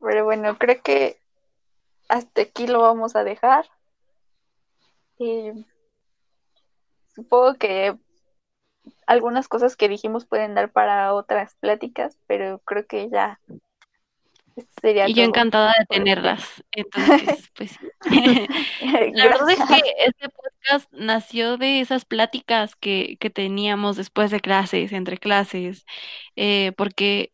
[0.00, 1.20] Pero bueno, creo que
[2.08, 3.66] hasta aquí lo vamos a dejar.
[7.14, 7.96] supongo que
[9.06, 13.40] algunas cosas que dijimos pueden dar para otras pláticas, pero creo que ya
[14.80, 15.08] sería.
[15.08, 16.64] Y yo encantada de tenerlas.
[16.72, 17.78] Entonces, pues.
[19.14, 24.40] La verdad es que este podcast nació de esas pláticas que, que teníamos después de
[24.40, 25.86] clases, entre clases,
[26.36, 27.32] eh, porque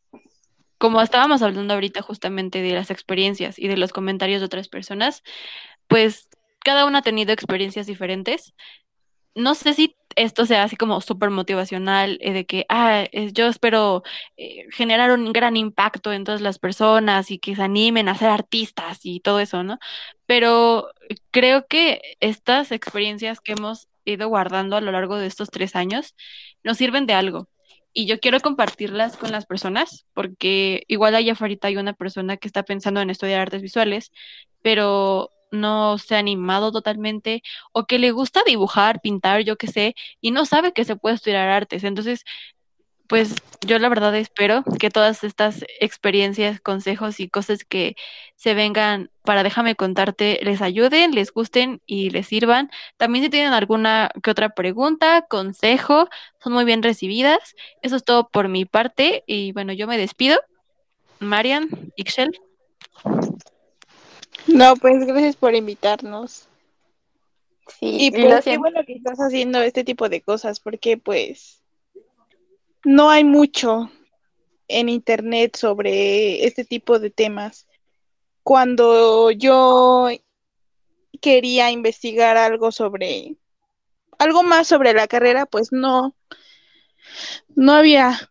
[0.82, 5.22] como estábamos hablando ahorita justamente de las experiencias y de los comentarios de otras personas,
[5.86, 6.28] pues
[6.64, 8.54] cada una ha tenido experiencias diferentes
[9.34, 14.02] no sé si esto sea así como súper motivacional, eh, de que, ah, yo espero
[14.36, 18.28] eh, generar un gran impacto en todas las personas y que se animen a ser
[18.30, 19.78] artistas y todo eso, ¿no?
[20.26, 20.88] Pero
[21.30, 26.14] creo que estas experiencias que hemos ido guardando a lo largo de estos tres años
[26.64, 27.48] nos sirven de algo.
[27.92, 32.48] Y yo quiero compartirlas con las personas, porque igual allá afuera hay una persona que
[32.48, 34.12] está pensando en estudiar artes visuales,
[34.62, 39.94] pero no se ha animado totalmente o que le gusta dibujar, pintar, yo qué sé,
[40.20, 41.84] y no sabe que se puede estudiar artes.
[41.84, 42.24] Entonces,
[43.06, 43.34] pues
[43.66, 47.94] yo la verdad espero que todas estas experiencias, consejos y cosas que
[48.36, 52.70] se vengan para déjame contarte les ayuden, les gusten y les sirvan.
[52.96, 56.08] También si tienen alguna que otra pregunta, consejo,
[56.42, 57.54] son muy bien recibidas.
[57.82, 60.38] Eso es todo por mi parte y bueno, yo me despido.
[61.20, 62.40] Marian, Ixchel.
[64.46, 66.48] No, pues gracias por invitarnos.
[67.78, 71.61] Sí, y pues qué bueno que estás haciendo este tipo de cosas, porque pues
[72.84, 73.90] no hay mucho
[74.68, 77.66] en internet sobre este tipo de temas.
[78.42, 80.08] Cuando yo
[81.20, 83.36] quería investigar algo sobre
[84.18, 86.14] algo más sobre la carrera, pues no
[87.54, 88.30] no había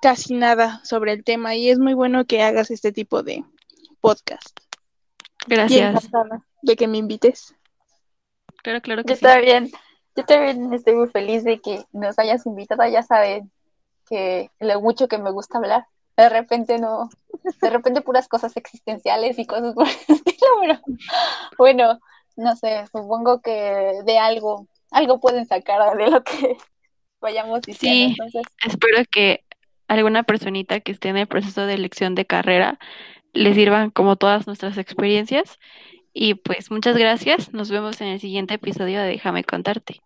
[0.00, 3.44] casi nada sobre el tema y es muy bueno que hagas este tipo de
[4.00, 4.58] podcast.
[5.46, 6.08] Gracias.
[6.62, 7.54] de que me invites.
[8.62, 9.70] Claro, claro que yo También,
[10.16, 12.86] yo también estoy muy feliz de que nos hayas invitado.
[12.88, 13.50] Ya saben
[14.10, 15.86] que lo mucho que me gusta hablar.
[16.16, 17.08] De repente no,
[17.62, 20.80] de repente puras cosas existenciales y cosas por el estilo, pero
[21.56, 22.00] bueno,
[22.36, 26.56] no sé, supongo que de algo, algo pueden sacar de lo que
[27.20, 28.24] vayamos diciendo.
[28.30, 29.44] Sí, espero que
[29.88, 32.78] alguna personita que esté en el proceso de elección de carrera
[33.32, 35.58] les sirvan como todas nuestras experiencias.
[36.12, 37.52] Y pues muchas gracias.
[37.52, 39.96] Nos vemos en el siguiente episodio de Déjame contarte.